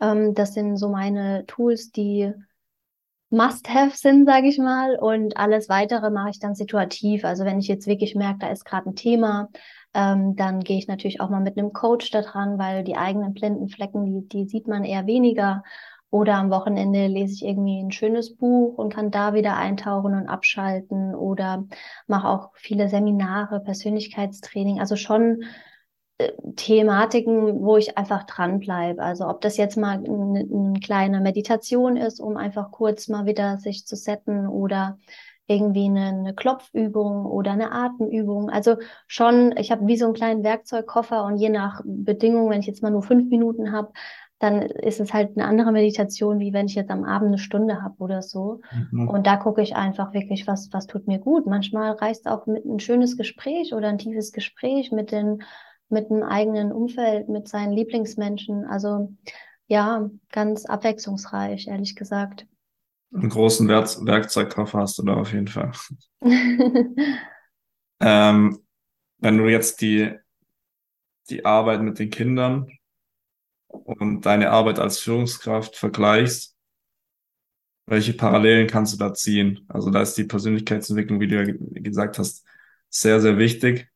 Ähm, 0.00 0.34
das 0.34 0.52
sind 0.52 0.76
so 0.76 0.90
meine 0.90 1.46
Tools, 1.46 1.90
die 1.90 2.32
Must-have 3.30 3.96
sind, 3.96 4.26
sage 4.26 4.48
ich 4.48 4.58
mal. 4.58 4.96
Und 4.96 5.38
alles 5.38 5.68
weitere 5.68 6.10
mache 6.10 6.30
ich 6.30 6.38
dann 6.38 6.54
situativ. 6.54 7.24
Also 7.24 7.44
wenn 7.44 7.60
ich 7.60 7.68
jetzt 7.68 7.86
wirklich 7.86 8.14
merke, 8.14 8.40
da 8.40 8.50
ist 8.50 8.64
gerade 8.64 8.90
ein 8.90 8.96
Thema, 8.96 9.48
ähm, 9.94 10.36
dann 10.36 10.60
gehe 10.60 10.78
ich 10.78 10.86
natürlich 10.86 11.20
auch 11.20 11.30
mal 11.30 11.40
mit 11.40 11.56
einem 11.56 11.72
Coach 11.72 12.10
da 12.10 12.20
dran, 12.20 12.58
weil 12.58 12.84
die 12.84 12.96
eigenen 12.96 13.32
blinden 13.32 13.68
Flecken, 13.68 14.04
die, 14.04 14.28
die 14.28 14.48
sieht 14.48 14.68
man 14.68 14.84
eher 14.84 15.06
weniger. 15.06 15.62
Oder 16.10 16.34
am 16.34 16.50
Wochenende 16.50 17.06
lese 17.06 17.34
ich 17.34 17.44
irgendwie 17.44 17.80
ein 17.80 17.92
schönes 17.92 18.36
Buch 18.36 18.78
und 18.78 18.92
kann 18.92 19.10
da 19.10 19.32
wieder 19.34 19.56
eintauchen 19.56 20.14
und 20.14 20.28
abschalten. 20.28 21.14
Oder 21.14 21.64
mache 22.06 22.28
auch 22.28 22.50
viele 22.54 22.88
Seminare, 22.88 23.60
Persönlichkeitstraining. 23.60 24.80
Also 24.80 24.96
schon 24.96 25.44
Thematiken, 26.56 27.62
wo 27.62 27.76
ich 27.76 27.96
einfach 27.96 28.24
dranbleibe. 28.24 29.02
Also 29.02 29.26
ob 29.28 29.40
das 29.40 29.56
jetzt 29.56 29.76
mal 29.76 29.98
eine, 29.98 30.40
eine 30.40 30.80
kleine 30.80 31.20
Meditation 31.20 31.96
ist, 31.96 32.20
um 32.20 32.36
einfach 32.36 32.70
kurz 32.70 33.08
mal 33.08 33.26
wieder 33.26 33.58
sich 33.58 33.86
zu 33.86 33.96
setten 33.96 34.46
oder 34.46 34.98
irgendwie 35.46 35.86
eine, 35.86 36.06
eine 36.06 36.34
Klopfübung 36.34 37.26
oder 37.26 37.52
eine 37.52 37.72
Atemübung. 37.72 38.50
Also 38.50 38.76
schon, 39.06 39.56
ich 39.56 39.72
habe 39.72 39.86
wie 39.86 39.96
so 39.96 40.04
einen 40.04 40.14
kleinen 40.14 40.44
Werkzeugkoffer 40.44 41.24
und 41.24 41.38
je 41.38 41.48
nach 41.48 41.82
Bedingungen, 41.84 42.50
wenn 42.50 42.60
ich 42.60 42.66
jetzt 42.66 42.82
mal 42.82 42.90
nur 42.90 43.02
fünf 43.02 43.28
Minuten 43.30 43.72
habe, 43.72 43.92
dann 44.40 44.62
ist 44.62 45.00
es 45.00 45.12
halt 45.12 45.36
eine 45.36 45.46
andere 45.46 45.70
Meditation, 45.70 46.40
wie 46.40 46.54
wenn 46.54 46.64
ich 46.64 46.74
jetzt 46.74 46.90
am 46.90 47.04
Abend 47.04 47.28
eine 47.28 47.38
Stunde 47.38 47.82
habe 47.82 47.96
oder 47.98 48.22
so. 48.22 48.62
Mhm. 48.90 49.06
Und 49.06 49.26
da 49.26 49.36
gucke 49.36 49.60
ich 49.60 49.76
einfach 49.76 50.14
wirklich, 50.14 50.46
was, 50.46 50.72
was 50.72 50.86
tut 50.86 51.06
mir 51.06 51.18
gut. 51.18 51.46
Manchmal 51.46 51.92
reicht 51.92 52.26
auch 52.26 52.46
mit 52.46 52.64
ein 52.64 52.80
schönes 52.80 53.18
Gespräch 53.18 53.74
oder 53.74 53.88
ein 53.88 53.98
tiefes 53.98 54.32
Gespräch 54.32 54.92
mit 54.92 55.12
den, 55.12 55.42
mit 55.90 56.10
einem 56.10 56.22
eigenen 56.22 56.72
Umfeld, 56.72 57.28
mit 57.28 57.48
seinen 57.48 57.72
Lieblingsmenschen. 57.72 58.64
Also 58.64 59.12
ja, 59.66 60.08
ganz 60.32 60.64
abwechslungsreich, 60.64 61.68
ehrlich 61.68 61.94
gesagt. 61.94 62.46
Einen 63.12 63.28
großen 63.28 63.68
Werk 63.68 63.88
Werkzeugkoffer 64.06 64.78
hast 64.78 64.96
du 64.96 65.02
da 65.02 65.16
auf 65.16 65.34
jeden 65.34 65.48
Fall. 65.48 65.72
ähm, 68.00 68.58
wenn 69.18 69.36
du 69.36 69.48
jetzt 69.48 69.82
die, 69.82 70.14
die 71.28 71.44
Arbeit 71.44 71.82
mit 71.82 71.98
den 71.98 72.08
Kindern 72.08 72.68
und 73.70 74.26
deine 74.26 74.50
Arbeit 74.50 74.78
als 74.78 74.98
Führungskraft 74.98 75.76
vergleichst, 75.76 76.56
welche 77.86 78.12
Parallelen 78.12 78.68
kannst 78.68 78.94
du 78.94 78.98
da 78.98 79.12
ziehen? 79.12 79.64
Also 79.68 79.90
da 79.90 80.00
ist 80.00 80.14
die 80.14 80.24
Persönlichkeitsentwicklung, 80.24 81.20
wie 81.20 81.26
du 81.26 81.44
ja 81.44 81.54
gesagt 81.80 82.18
hast, 82.18 82.46
sehr, 82.88 83.20
sehr 83.20 83.38
wichtig. 83.38 83.88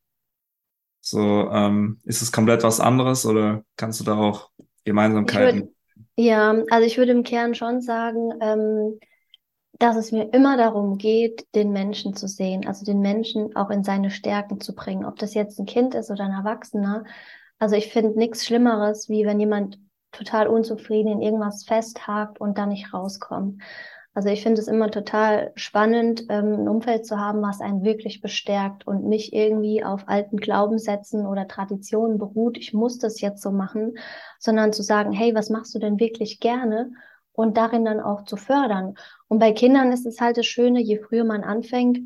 So, 0.99 1.49
ähm, 1.51 1.99
ist 2.03 2.21
es 2.21 2.31
komplett 2.31 2.63
was 2.63 2.79
anderes 2.79 3.25
oder 3.25 3.63
kannst 3.77 3.99
du 3.99 4.03
da 4.03 4.17
auch 4.17 4.49
Gemeinsamkeiten? 4.85 5.61
Würd, 5.61 5.75
ja, 6.17 6.63
also 6.69 6.87
ich 6.87 6.97
würde 6.97 7.11
im 7.11 7.23
Kern 7.23 7.55
schon 7.55 7.81
sagen, 7.81 8.33
ähm, 8.41 8.99
dass 9.79 9.97
es 9.97 10.11
mir 10.11 10.33
immer 10.33 10.57
darum 10.57 10.97
geht, 10.97 11.45
den 11.53 11.71
Menschen 11.71 12.15
zu 12.15 12.27
sehen, 12.27 12.65
also 12.67 12.85
den 12.85 13.01
Menschen 13.01 13.55
auch 13.55 13.69
in 13.69 13.83
seine 13.83 14.09
Stärken 14.09 14.59
zu 14.59 14.73
bringen, 14.73 15.05
ob 15.05 15.17
das 15.17 15.33
jetzt 15.33 15.59
ein 15.59 15.65
Kind 15.65 15.95
ist 15.95 16.09
oder 16.09 16.23
ein 16.23 16.31
Erwachsener. 16.31 17.03
Also 17.59 17.75
ich 17.75 17.91
finde 17.91 18.17
nichts 18.17 18.45
Schlimmeres, 18.45 19.09
wie 19.09 19.25
wenn 19.25 19.39
jemand 19.39 19.79
total 20.11 20.47
unzufrieden 20.47 21.11
in 21.11 21.21
irgendwas 21.21 21.63
festhakt 21.65 22.39
und 22.39 22.57
da 22.57 22.65
nicht 22.65 22.93
rauskommt. 22.93 23.61
Also 24.13 24.29
ich 24.29 24.43
finde 24.43 24.61
es 24.61 24.69
immer 24.69 24.89
total 24.89 25.51
spannend, 25.55 26.25
ähm, 26.29 26.53
ein 26.53 26.69
Umfeld 26.69 27.05
zu 27.05 27.19
haben, 27.19 27.41
was 27.41 27.59
einen 27.59 27.83
wirklich 27.83 28.21
bestärkt 28.21 28.87
und 28.87 29.03
nicht 29.03 29.33
irgendwie 29.33 29.83
auf 29.83 30.07
alten 30.07 30.37
Glaubenssätzen 30.37 31.25
oder 31.25 31.49
Traditionen 31.49 32.17
beruht, 32.17 32.57
ich 32.57 32.73
muss 32.73 32.97
das 32.97 33.19
jetzt 33.19 33.41
so 33.41 33.51
machen, 33.51 33.97
sondern 34.39 34.71
zu 34.71 34.83
sagen, 34.83 35.11
hey, 35.11 35.35
was 35.35 35.49
machst 35.49 35.75
du 35.75 35.79
denn 35.79 35.99
wirklich 35.99 36.39
gerne? 36.39 36.91
Und 37.33 37.57
darin 37.57 37.83
dann 37.83 37.99
auch 37.99 38.23
zu 38.23 38.37
fördern. 38.37 38.95
Und 39.27 39.39
bei 39.39 39.51
Kindern 39.51 39.91
ist 39.91 40.05
es 40.05 40.21
halt 40.21 40.37
das 40.37 40.45
Schöne, 40.45 40.79
je 40.79 40.97
früher 40.97 41.25
man 41.25 41.43
anfängt, 41.43 41.99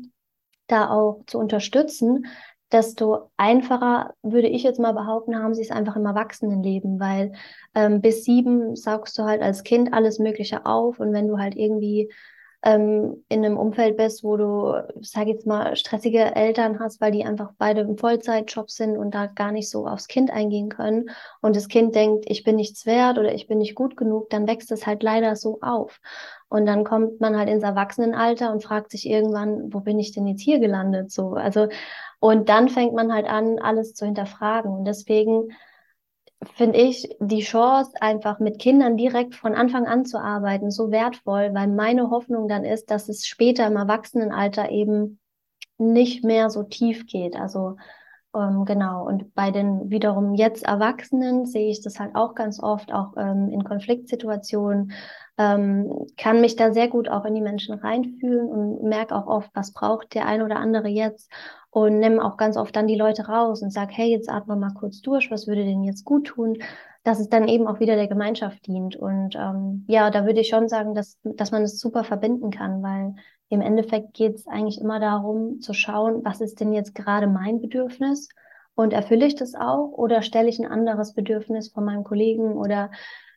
da 0.66 0.90
auch 0.90 1.22
zu 1.26 1.38
unterstützen, 1.38 2.26
desto 2.72 3.30
einfacher, 3.36 4.14
würde 4.22 4.48
ich 4.48 4.62
jetzt 4.62 4.78
mal 4.80 4.92
behaupten, 4.92 5.36
haben 5.36 5.54
sie 5.54 5.62
es 5.62 5.70
einfach 5.70 5.96
im 5.96 6.06
Erwachsenenleben, 6.06 7.00
weil 7.00 7.32
ähm, 7.74 8.00
bis 8.00 8.24
sieben 8.24 8.76
saugst 8.76 9.18
du 9.18 9.24
halt 9.24 9.42
als 9.42 9.62
Kind 9.62 9.92
alles 9.92 10.18
Mögliche 10.18 10.66
auf 10.66 11.00
und 11.00 11.12
wenn 11.12 11.28
du 11.28 11.38
halt 11.38 11.56
irgendwie 11.56 12.10
ähm, 12.62 13.24
in 13.28 13.44
einem 13.44 13.56
Umfeld 13.56 13.96
bist, 13.96 14.22
wo 14.22 14.36
du, 14.36 14.74
sag 15.00 15.26
jetzt 15.26 15.46
mal, 15.46 15.76
stressige 15.76 16.34
Eltern 16.36 16.78
hast, 16.78 17.00
weil 17.00 17.12
die 17.12 17.24
einfach 17.24 17.52
beide 17.56 17.80
im 17.80 17.96
Vollzeitjob 17.96 18.70
sind 18.70 18.98
und 18.98 19.14
da 19.14 19.26
gar 19.26 19.50
nicht 19.50 19.70
so 19.70 19.86
aufs 19.86 20.08
Kind 20.08 20.30
eingehen 20.30 20.68
können 20.68 21.10
und 21.40 21.56
das 21.56 21.68
Kind 21.68 21.94
denkt, 21.94 22.26
ich 22.28 22.44
bin 22.44 22.56
nichts 22.56 22.84
wert 22.84 23.18
oder 23.18 23.34
ich 23.34 23.46
bin 23.46 23.58
nicht 23.58 23.74
gut 23.74 23.96
genug, 23.96 24.28
dann 24.30 24.46
wächst 24.46 24.72
es 24.72 24.86
halt 24.86 25.02
leider 25.02 25.36
so 25.36 25.60
auf. 25.62 26.00
Und 26.48 26.66
dann 26.66 26.84
kommt 26.84 27.20
man 27.20 27.38
halt 27.38 27.48
ins 27.48 27.62
Erwachsenenalter 27.62 28.52
und 28.52 28.62
fragt 28.62 28.90
sich 28.90 29.08
irgendwann, 29.08 29.72
wo 29.72 29.80
bin 29.80 29.98
ich 29.98 30.12
denn 30.12 30.26
jetzt 30.26 30.42
hier 30.42 30.58
gelandet? 30.58 31.12
So, 31.12 31.34
also 31.34 31.68
und 32.18 32.50
dann 32.50 32.68
fängt 32.68 32.92
man 32.92 33.12
halt 33.12 33.26
an, 33.26 33.58
alles 33.58 33.94
zu 33.94 34.04
hinterfragen. 34.04 34.70
Und 34.70 34.84
deswegen 34.84 35.52
finde 36.54 36.78
ich 36.78 37.08
die 37.20 37.42
Chance, 37.42 37.92
einfach 38.00 38.38
mit 38.38 38.58
Kindern 38.58 38.96
direkt 38.96 39.34
von 39.34 39.54
Anfang 39.54 39.86
an 39.86 40.06
zu 40.06 40.18
arbeiten, 40.18 40.70
so 40.70 40.90
wertvoll, 40.90 41.50
weil 41.52 41.68
meine 41.68 42.10
Hoffnung 42.10 42.48
dann 42.48 42.64
ist, 42.64 42.90
dass 42.90 43.08
es 43.08 43.26
später 43.26 43.66
im 43.66 43.76
Erwachsenenalter 43.76 44.70
eben 44.70 45.18
nicht 45.78 46.24
mehr 46.24 46.50
so 46.50 46.62
tief 46.62 47.06
geht. 47.06 47.36
Also 47.36 47.76
ähm, 48.34 48.64
genau. 48.64 49.06
Und 49.06 49.34
bei 49.34 49.50
den 49.50 49.90
wiederum 49.90 50.34
jetzt 50.34 50.64
Erwachsenen 50.64 51.46
sehe 51.46 51.70
ich 51.70 51.82
das 51.82 51.98
halt 51.98 52.14
auch 52.14 52.34
ganz 52.34 52.62
oft, 52.62 52.92
auch 52.92 53.16
ähm, 53.16 53.50
in 53.50 53.64
Konfliktsituationen, 53.64 54.92
ähm, 55.36 56.06
kann 56.16 56.40
mich 56.40 56.54
da 56.54 56.72
sehr 56.72 56.88
gut 56.88 57.08
auch 57.08 57.24
in 57.24 57.34
die 57.34 57.40
Menschen 57.40 57.74
reinfühlen 57.74 58.48
und 58.48 58.82
merke 58.84 59.16
auch 59.16 59.26
oft, 59.26 59.50
was 59.54 59.72
braucht 59.72 60.14
der 60.14 60.26
ein 60.26 60.42
oder 60.42 60.56
andere 60.56 60.88
jetzt 60.88 61.30
und 61.70 61.98
nehme 61.98 62.24
auch 62.24 62.36
ganz 62.36 62.56
oft 62.56 62.74
dann 62.74 62.86
die 62.86 62.96
Leute 62.96 63.26
raus 63.26 63.62
und 63.62 63.72
sage, 63.72 63.92
hey, 63.94 64.10
jetzt 64.10 64.28
atme 64.28 64.56
mal 64.56 64.74
kurz 64.74 65.00
durch, 65.00 65.30
was 65.30 65.46
würde 65.46 65.64
denn 65.64 65.84
jetzt 65.84 66.04
gut 66.04 66.26
tun, 66.28 66.58
dass 67.04 67.20
es 67.20 67.28
dann 67.28 67.48
eben 67.48 67.66
auch 67.66 67.80
wieder 67.80 67.96
der 67.96 68.08
Gemeinschaft 68.08 68.66
dient. 68.66 68.96
Und 68.96 69.34
ähm, 69.36 69.84
ja, 69.88 70.10
da 70.10 70.26
würde 70.26 70.40
ich 70.40 70.48
schon 70.48 70.68
sagen, 70.68 70.94
dass, 70.94 71.18
dass 71.22 71.52
man 71.52 71.62
es 71.62 71.78
super 71.78 72.04
verbinden 72.04 72.50
kann, 72.50 72.82
weil 72.82 73.14
im 73.48 73.60
Endeffekt 73.60 74.14
geht 74.14 74.36
es 74.36 74.46
eigentlich 74.46 74.80
immer 74.80 75.00
darum 75.00 75.60
zu 75.60 75.72
schauen, 75.72 76.24
was 76.24 76.40
ist 76.40 76.60
denn 76.60 76.72
jetzt 76.72 76.94
gerade 76.94 77.26
mein 77.26 77.60
Bedürfnis 77.60 78.28
und 78.74 78.92
erfülle 78.92 79.26
ich 79.26 79.34
das 79.34 79.54
auch 79.54 79.92
oder 79.92 80.22
stelle 80.22 80.48
ich 80.48 80.58
ein 80.58 80.70
anderes 80.70 81.14
Bedürfnis 81.14 81.70
von 81.70 81.84
meinem 81.84 82.04
Kollegen 82.04 82.56
oder 82.56 82.90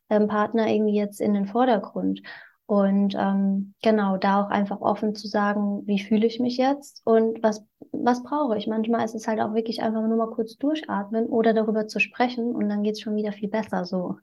ähm, 0.10 0.28
Partner 0.28 0.68
irgendwie 0.68 0.96
jetzt 0.96 1.20
in 1.20 1.34
den 1.34 1.48
Vordergrund. 1.48 2.22
Und 2.66 3.14
ähm, 3.18 3.74
genau, 3.82 4.18
da 4.18 4.42
auch 4.42 4.50
einfach 4.50 4.80
offen 4.82 5.16
zu 5.16 5.28
sagen, 5.28 5.86
wie 5.86 6.00
fühle 6.00 6.26
ich 6.26 6.40
mich 6.40 6.58
jetzt 6.58 7.02
und 7.06 7.44
was, 7.44 7.64
was 7.92 8.24
brauche 8.24 8.58
ich. 8.58 8.68
Manchmal 8.68 9.04
ist 9.06 9.16
es 9.16 9.28
halt 9.28 9.42
auch 9.42 9.54
wirklich 9.54 9.82
einfach 9.82 10.02
nur 10.02 10.18
mal 10.18 10.32
kurz 10.32 10.58
durchatmen 10.58 11.26
oder 11.26 11.54
darüber 11.54 11.88
zu 11.88 12.00
sprechen 12.00 12.56
und 12.56 12.70
dann 12.70 12.84
geht 12.84 12.94
es 12.94 13.02
schon 13.02 13.16
wieder 13.16 13.34
viel 13.34 13.50
besser 13.50 13.86
so. 13.86 14.18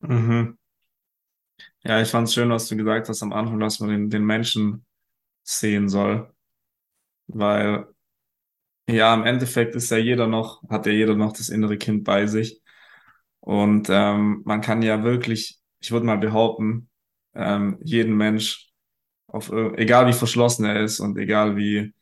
Mhm. 0.00 0.56
Ja, 1.82 2.00
ich 2.00 2.08
fand 2.10 2.28
es 2.28 2.34
schön, 2.34 2.50
was 2.50 2.68
du 2.68 2.76
gesagt 2.76 3.08
hast 3.08 3.22
am 3.22 3.32
Anfang, 3.32 3.58
dass 3.60 3.80
man 3.80 3.90
den, 3.90 4.10
den 4.10 4.24
Menschen 4.24 4.84
sehen 5.44 5.88
soll. 5.88 6.32
Weil 7.28 7.86
ja, 8.88 9.14
im 9.14 9.24
Endeffekt 9.24 9.74
ist 9.76 9.90
ja 9.90 9.98
jeder 9.98 10.26
noch, 10.26 10.62
hat 10.70 10.86
ja 10.86 10.92
jeder 10.92 11.16
noch 11.16 11.32
das 11.32 11.48
innere 11.48 11.78
Kind 11.78 12.04
bei 12.04 12.26
sich. 12.26 12.62
Und 13.40 13.88
ähm, 13.90 14.42
man 14.46 14.62
kann 14.62 14.82
ja 14.82 15.04
wirklich, 15.04 15.60
ich 15.80 15.92
würde 15.92 16.06
mal 16.06 16.18
behaupten, 16.18 16.89
ähm, 17.34 17.78
jeden 17.82 18.16
Mensch, 18.16 18.70
auf, 19.26 19.52
egal 19.76 20.08
wie 20.08 20.12
verschlossen 20.12 20.64
er 20.64 20.82
ist 20.82 21.00
und 21.00 21.18
egal 21.18 21.56
wie, 21.56 21.92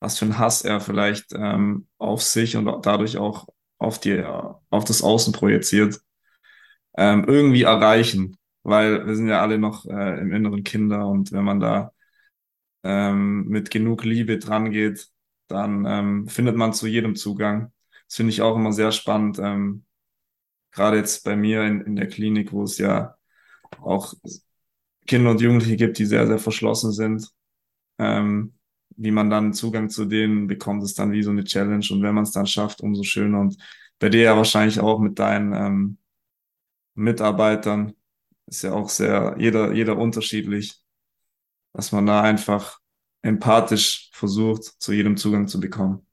was 0.00 0.18
für 0.18 0.26
ein 0.26 0.38
Hass 0.38 0.62
er 0.62 0.80
vielleicht 0.80 1.32
ähm, 1.34 1.88
auf 1.98 2.22
sich 2.22 2.56
und 2.56 2.66
dadurch 2.86 3.18
auch 3.18 3.46
auf, 3.78 3.98
die, 4.00 4.22
auf 4.24 4.84
das 4.84 5.02
Außen 5.02 5.32
projiziert, 5.32 6.00
ähm, 6.96 7.24
irgendwie 7.26 7.62
erreichen. 7.62 8.36
Weil 8.62 9.06
wir 9.06 9.14
sind 9.16 9.28
ja 9.28 9.40
alle 9.42 9.58
noch 9.58 9.86
äh, 9.86 10.20
im 10.20 10.32
inneren 10.32 10.64
Kinder 10.64 11.06
und 11.06 11.32
wenn 11.32 11.44
man 11.44 11.60
da 11.60 11.92
ähm, 12.84 13.46
mit 13.48 13.70
genug 13.70 14.04
Liebe 14.04 14.38
dran 14.38 14.70
geht, 14.70 15.08
dann 15.48 15.84
ähm, 15.86 16.28
findet 16.28 16.56
man 16.56 16.72
zu 16.72 16.86
jedem 16.86 17.16
Zugang. 17.16 17.72
Das 18.08 18.16
finde 18.16 18.30
ich 18.30 18.42
auch 18.42 18.56
immer 18.56 18.72
sehr 18.72 18.92
spannend. 18.92 19.38
Ähm, 19.38 19.84
gerade 20.72 20.96
jetzt 20.98 21.24
bei 21.24 21.36
mir 21.36 21.64
in, 21.64 21.80
in 21.82 21.96
der 21.96 22.08
Klinik, 22.08 22.52
wo 22.52 22.64
es 22.64 22.78
ja 22.78 23.16
auch 23.80 24.14
Kinder 25.06 25.30
und 25.30 25.40
Jugendliche 25.40 25.76
gibt, 25.76 25.98
die 25.98 26.04
sehr, 26.06 26.26
sehr 26.26 26.38
verschlossen 26.38 26.92
sind. 26.92 27.30
Ähm, 27.98 28.54
wie 28.96 29.10
man 29.10 29.30
dann 29.30 29.52
Zugang 29.52 29.90
zu 29.90 30.06
denen 30.06 30.46
bekommt, 30.46 30.82
ist 30.82 30.98
dann 30.98 31.12
wie 31.12 31.22
so 31.22 31.30
eine 31.30 31.44
Challenge. 31.44 31.86
Und 31.90 32.02
wenn 32.02 32.14
man 32.14 32.24
es 32.24 32.32
dann 32.32 32.46
schafft, 32.46 32.80
umso 32.80 33.02
schöner. 33.02 33.40
Und 33.40 33.56
bei 33.98 34.08
dir 34.08 34.22
ja 34.22 34.36
wahrscheinlich 34.36 34.80
auch 34.80 34.98
mit 34.98 35.18
deinen 35.18 35.52
ähm, 35.52 35.98
Mitarbeitern 36.94 37.92
ist 38.46 38.62
ja 38.62 38.72
auch 38.72 38.88
sehr, 38.88 39.34
jeder, 39.38 39.72
jeder 39.72 39.98
unterschiedlich, 39.98 40.80
dass 41.72 41.92
man 41.92 42.06
da 42.06 42.22
einfach 42.22 42.78
empathisch 43.22 44.10
versucht, 44.12 44.64
zu 44.80 44.92
jedem 44.92 45.16
Zugang 45.16 45.48
zu 45.48 45.60
bekommen. 45.60 46.06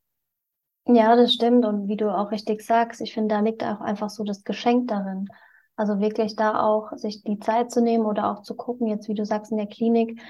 Ja, 0.86 1.16
das 1.16 1.34
stimmt. 1.34 1.66
Und 1.66 1.88
wie 1.88 1.96
du 1.96 2.10
auch 2.10 2.32
richtig 2.32 2.62
sagst, 2.62 3.00
ich 3.02 3.14
finde, 3.14 3.36
da 3.36 3.42
liegt 3.42 3.64
auch 3.64 3.80
einfach 3.80 4.10
so 4.10 4.24
das 4.24 4.44
Geschenk 4.44 4.90
darin. 4.90 5.30
Also 5.76 6.00
wirklich 6.00 6.36
da 6.36 6.62
auch 6.62 6.92
sich 6.98 7.24
die 7.24 7.40
Zeit 7.40 7.72
zu 7.72 7.82
nehmen 7.82 8.06
oder 8.06 8.32
auch 8.32 8.44
zu 8.44 8.56
gucken, 8.56 8.88
jetzt 8.88 9.08
wie 9.08 9.16
du 9.16 9.26
sagst 9.26 9.52
in 9.52 9.58
der 9.58 9.68
Klinik, 9.68 10.22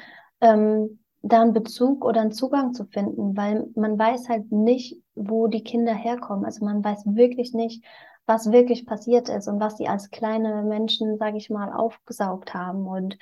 ähm, 0.41 0.99
da 1.21 1.41
einen 1.41 1.53
Bezug 1.53 2.03
oder 2.05 2.21
einen 2.21 2.31
Zugang 2.31 2.73
zu 2.73 2.85
finden, 2.85 3.35
weil 3.35 3.67
man 3.75 3.97
weiß 3.97 4.29
halt 4.29 4.51
nicht, 4.51 5.01
wo 5.15 5.47
die 5.47 5.63
Kinder 5.63 5.93
herkommen. 5.93 6.45
Also 6.45 6.65
man 6.65 6.83
weiß 6.83 7.03
wirklich 7.05 7.53
nicht, 7.53 7.83
was 8.25 8.51
wirklich 8.51 8.85
passiert 8.85 9.29
ist 9.29 9.47
und 9.47 9.59
was 9.59 9.77
sie 9.77 9.87
als 9.87 10.11
kleine 10.11 10.63
Menschen, 10.63 11.17
sage 11.17 11.37
ich 11.37 11.49
mal, 11.49 11.71
aufgesaugt 11.71 12.53
haben. 12.53 12.87
Und 12.87 13.17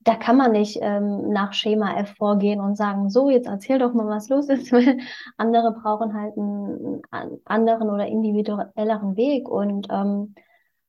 da 0.00 0.14
kann 0.14 0.36
man 0.36 0.52
nicht 0.52 0.78
ähm, 0.82 1.30
nach 1.30 1.52
Schema 1.52 1.96
F 1.98 2.14
vorgehen 2.16 2.60
und 2.60 2.76
sagen, 2.76 3.08
so, 3.08 3.30
jetzt 3.30 3.46
erzähl 3.46 3.78
doch 3.78 3.94
mal, 3.94 4.06
was 4.06 4.28
los 4.28 4.48
ist, 4.48 4.72
andere 5.36 5.72
brauchen 5.72 6.14
halt 6.14 6.36
einen, 6.36 7.02
einen 7.10 7.40
anderen 7.44 7.90
oder 7.90 8.06
individuelleren 8.06 9.16
Weg. 9.16 9.48
Und 9.48 9.88
ähm, 9.90 10.34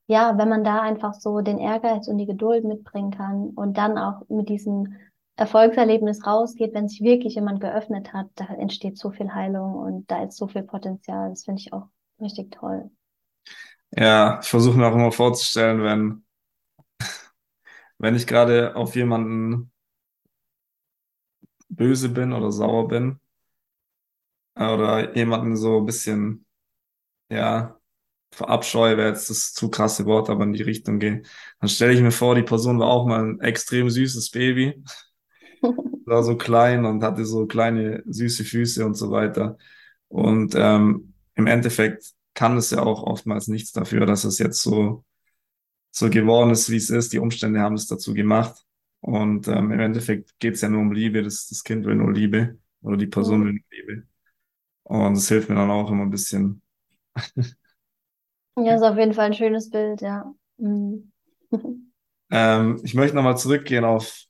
ja, 0.07 0.37
wenn 0.37 0.49
man 0.49 0.63
da 0.63 0.81
einfach 0.81 1.13
so 1.13 1.41
den 1.41 1.59
Ehrgeiz 1.59 2.07
und 2.07 2.17
die 2.17 2.25
Geduld 2.25 2.63
mitbringen 2.65 3.11
kann 3.11 3.49
und 3.55 3.77
dann 3.77 3.97
auch 3.97 4.27
mit 4.29 4.49
diesem 4.49 4.95
Erfolgserlebnis 5.35 6.25
rausgeht, 6.25 6.73
wenn 6.73 6.87
sich 6.87 7.01
wirklich 7.01 7.35
jemand 7.35 7.61
geöffnet 7.61 8.13
hat, 8.13 8.27
da 8.35 8.45
entsteht 8.45 8.97
so 8.97 9.11
viel 9.11 9.33
Heilung 9.33 9.75
und 9.75 10.11
da 10.11 10.23
ist 10.23 10.37
so 10.37 10.47
viel 10.47 10.63
Potenzial. 10.63 11.29
Das 11.29 11.45
finde 11.45 11.61
ich 11.61 11.73
auch 11.73 11.87
richtig 12.19 12.51
toll. 12.51 12.91
Ja, 13.95 14.39
ich 14.41 14.47
versuche 14.49 14.77
mir 14.77 14.87
auch 14.87 14.95
immer 14.95 15.11
vorzustellen, 15.11 15.83
wenn, 15.83 16.25
wenn 17.97 18.15
ich 18.15 18.27
gerade 18.27 18.75
auf 18.75 18.95
jemanden 18.95 19.71
böse 21.69 22.09
bin 22.09 22.33
oder 22.33 22.51
sauer 22.51 22.87
bin 22.87 23.19
oder 24.55 25.15
jemanden 25.15 25.55
so 25.57 25.79
ein 25.79 25.85
bisschen, 25.85 26.45
ja, 27.29 27.79
verabscheue, 28.33 28.97
wäre 28.97 29.09
jetzt 29.09 29.29
das 29.29 29.53
zu 29.53 29.69
krasse 29.69 30.05
Wort, 30.05 30.29
aber 30.29 30.43
in 30.43 30.53
die 30.53 30.63
Richtung 30.63 30.99
gehen, 30.99 31.25
dann 31.59 31.69
stelle 31.69 31.93
ich 31.93 32.01
mir 32.01 32.11
vor, 32.11 32.35
die 32.35 32.43
Person 32.43 32.79
war 32.79 32.87
auch 32.87 33.05
mal 33.05 33.23
ein 33.23 33.39
extrem 33.41 33.89
süßes 33.89 34.31
Baby, 34.31 34.83
war 36.05 36.23
so 36.23 36.37
klein 36.37 36.85
und 36.85 37.03
hatte 37.03 37.25
so 37.25 37.45
kleine 37.47 38.03
süße 38.05 38.43
Füße 38.43 38.85
und 38.85 38.95
so 38.95 39.11
weiter. 39.11 39.57
Und 40.07 40.53
ähm, 40.55 41.13
im 41.35 41.47
Endeffekt 41.47 42.03
kann 42.33 42.57
es 42.57 42.71
ja 42.71 42.83
auch 42.83 43.03
oftmals 43.03 43.47
nichts 43.47 43.71
dafür, 43.71 44.05
dass 44.05 44.23
es 44.23 44.39
jetzt 44.39 44.61
so, 44.61 45.05
so 45.91 46.09
geworden 46.09 46.51
ist, 46.51 46.69
wie 46.69 46.77
es 46.77 46.89
ist. 46.89 47.13
Die 47.13 47.19
Umstände 47.19 47.59
haben 47.61 47.75
es 47.75 47.87
dazu 47.87 48.13
gemacht. 48.13 48.55
Und 49.01 49.47
ähm, 49.47 49.71
im 49.71 49.79
Endeffekt 49.79 50.37
geht 50.39 50.55
es 50.55 50.61
ja 50.61 50.69
nur 50.69 50.81
um 50.81 50.91
Liebe. 50.91 51.23
Das, 51.23 51.47
das 51.49 51.63
Kind 51.63 51.85
will 51.85 51.95
nur 51.95 52.11
Liebe 52.13 52.57
oder 52.81 52.97
die 52.97 53.07
Person 53.07 53.45
will 53.45 53.53
nur 53.53 53.63
Liebe. 53.71 54.07
Und 54.83 55.15
das 55.15 55.27
hilft 55.29 55.49
mir 55.49 55.55
dann 55.55 55.71
auch 55.71 55.89
immer 55.91 56.03
ein 56.03 56.11
bisschen. 56.11 56.61
Ja, 58.57 58.75
ist 58.75 58.81
auf 58.83 58.97
jeden 58.97 59.13
Fall 59.13 59.25
ein 59.27 59.33
schönes 59.33 59.69
Bild, 59.69 60.01
ja. 60.01 60.33
Mhm. 60.57 61.11
Ähm, 62.31 62.81
ich 62.83 62.93
möchte 62.95 63.15
nochmal 63.15 63.37
zurückgehen 63.37 63.85
auf, 63.85 64.25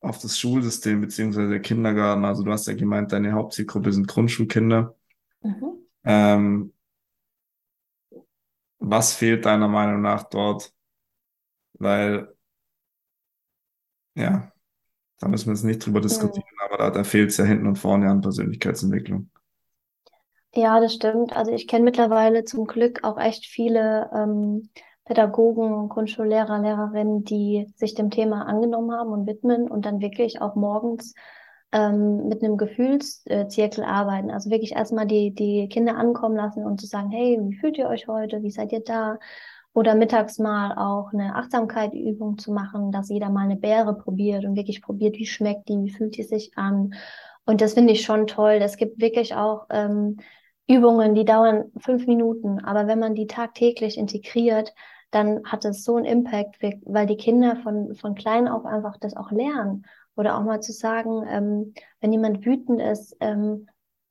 auf 0.00 0.18
das 0.20 0.38
Schulsystem 0.38 1.00
beziehungsweise 1.00 1.48
der 1.50 1.60
Kindergarten. 1.60 2.24
Also 2.24 2.42
du 2.44 2.52
hast 2.52 2.66
ja 2.68 2.74
gemeint, 2.74 3.10
deine 3.12 3.32
Hauptzielgruppe 3.32 3.92
sind 3.92 4.06
Grundschulkinder. 4.08 4.94
Mhm. 5.42 5.84
Ähm, 6.04 6.72
was 8.78 9.14
fehlt 9.14 9.46
deiner 9.46 9.66
Meinung 9.68 10.00
nach 10.02 10.22
dort? 10.30 10.72
Weil, 11.78 12.34
ja, 14.14 14.52
da 15.20 15.28
müssen 15.28 15.46
wir 15.48 15.54
jetzt 15.54 15.64
nicht 15.64 15.84
drüber 15.86 16.00
Mhm. 16.00 16.02
diskutieren, 16.02 16.46
aber 16.66 16.78
da, 16.78 16.90
da 16.90 17.04
fehlt 17.04 17.30
es 17.30 17.38
ja 17.38 17.44
hinten 17.46 17.68
und 17.68 17.76
vorne 17.78 18.10
an 18.10 18.20
Persönlichkeitsentwicklung. 18.22 19.30
Ja, 20.56 20.78
das 20.80 20.94
stimmt. 20.94 21.34
Also 21.36 21.52
ich 21.52 21.66
kenne 21.66 21.84
mittlerweile 21.84 22.44
zum 22.44 22.66
Glück 22.66 23.02
auch 23.02 23.18
echt 23.18 23.46
viele 23.46 24.08
ähm, 24.14 24.68
Pädagogen, 25.04 25.88
Grundschullehrer, 25.88 26.60
Lehrerinnen, 26.60 27.24
die 27.24 27.66
sich 27.74 27.94
dem 27.94 28.10
Thema 28.10 28.46
angenommen 28.46 28.92
haben 28.92 29.10
und 29.10 29.26
widmen 29.26 29.68
und 29.68 29.84
dann 29.84 30.00
wirklich 30.00 30.40
auch 30.40 30.54
morgens 30.54 31.14
ähm, 31.72 32.28
mit 32.28 32.42
einem 32.42 32.56
Gefühlszirkel 32.56 33.82
arbeiten. 33.84 34.30
Also 34.30 34.50
wirklich 34.50 34.72
erstmal 34.72 35.06
die, 35.06 35.34
die 35.34 35.68
Kinder 35.68 35.96
ankommen 35.96 36.36
lassen 36.36 36.64
und 36.64 36.80
zu 36.80 36.86
sagen, 36.86 37.10
hey, 37.10 37.36
wie 37.42 37.56
fühlt 37.56 37.76
ihr 37.76 37.88
euch 37.88 38.06
heute? 38.06 38.42
Wie 38.42 38.50
seid 38.50 38.70
ihr 38.72 38.80
da? 38.80 39.18
Oder 39.72 39.96
mittags 39.96 40.38
mal 40.38 40.72
auch 40.78 41.12
eine 41.12 41.34
Achtsamkeitsübung 41.34 42.38
zu 42.38 42.52
machen, 42.52 42.92
dass 42.92 43.08
jeder 43.08 43.28
mal 43.28 43.40
eine 43.42 43.56
Beere 43.56 43.94
probiert 43.96 44.44
und 44.44 44.54
wirklich 44.54 44.82
probiert, 44.82 45.16
wie 45.16 45.26
schmeckt 45.26 45.68
die, 45.68 45.82
wie 45.82 45.90
fühlt 45.90 46.16
die 46.16 46.22
sich 46.22 46.52
an. 46.56 46.94
Und 47.44 47.60
das 47.60 47.74
finde 47.74 47.92
ich 47.92 48.02
schon 48.02 48.28
toll. 48.28 48.58
Es 48.62 48.76
gibt 48.76 49.00
wirklich 49.00 49.34
auch 49.34 49.66
ähm, 49.70 50.18
Übungen, 50.66 51.14
die 51.14 51.24
dauern 51.24 51.70
fünf 51.78 52.06
Minuten, 52.06 52.60
aber 52.60 52.86
wenn 52.86 52.98
man 52.98 53.14
die 53.14 53.26
tagtäglich 53.26 53.98
integriert, 53.98 54.72
dann 55.10 55.44
hat 55.44 55.64
es 55.64 55.84
so 55.84 55.96
einen 55.96 56.06
Impact, 56.06 56.56
weil 56.84 57.06
die 57.06 57.16
Kinder 57.16 57.56
von, 57.56 57.94
von 57.94 58.14
klein 58.14 58.48
auf 58.48 58.64
einfach 58.64 58.96
das 58.98 59.16
auch 59.16 59.30
lernen. 59.30 59.84
Oder 60.16 60.36
auch 60.38 60.42
mal 60.42 60.60
zu 60.60 60.72
sagen, 60.72 61.24
ähm, 61.28 61.74
wenn 62.00 62.12
jemand 62.12 62.44
wütend 62.44 62.80
ist, 62.80 63.16
ähm, 63.20 63.68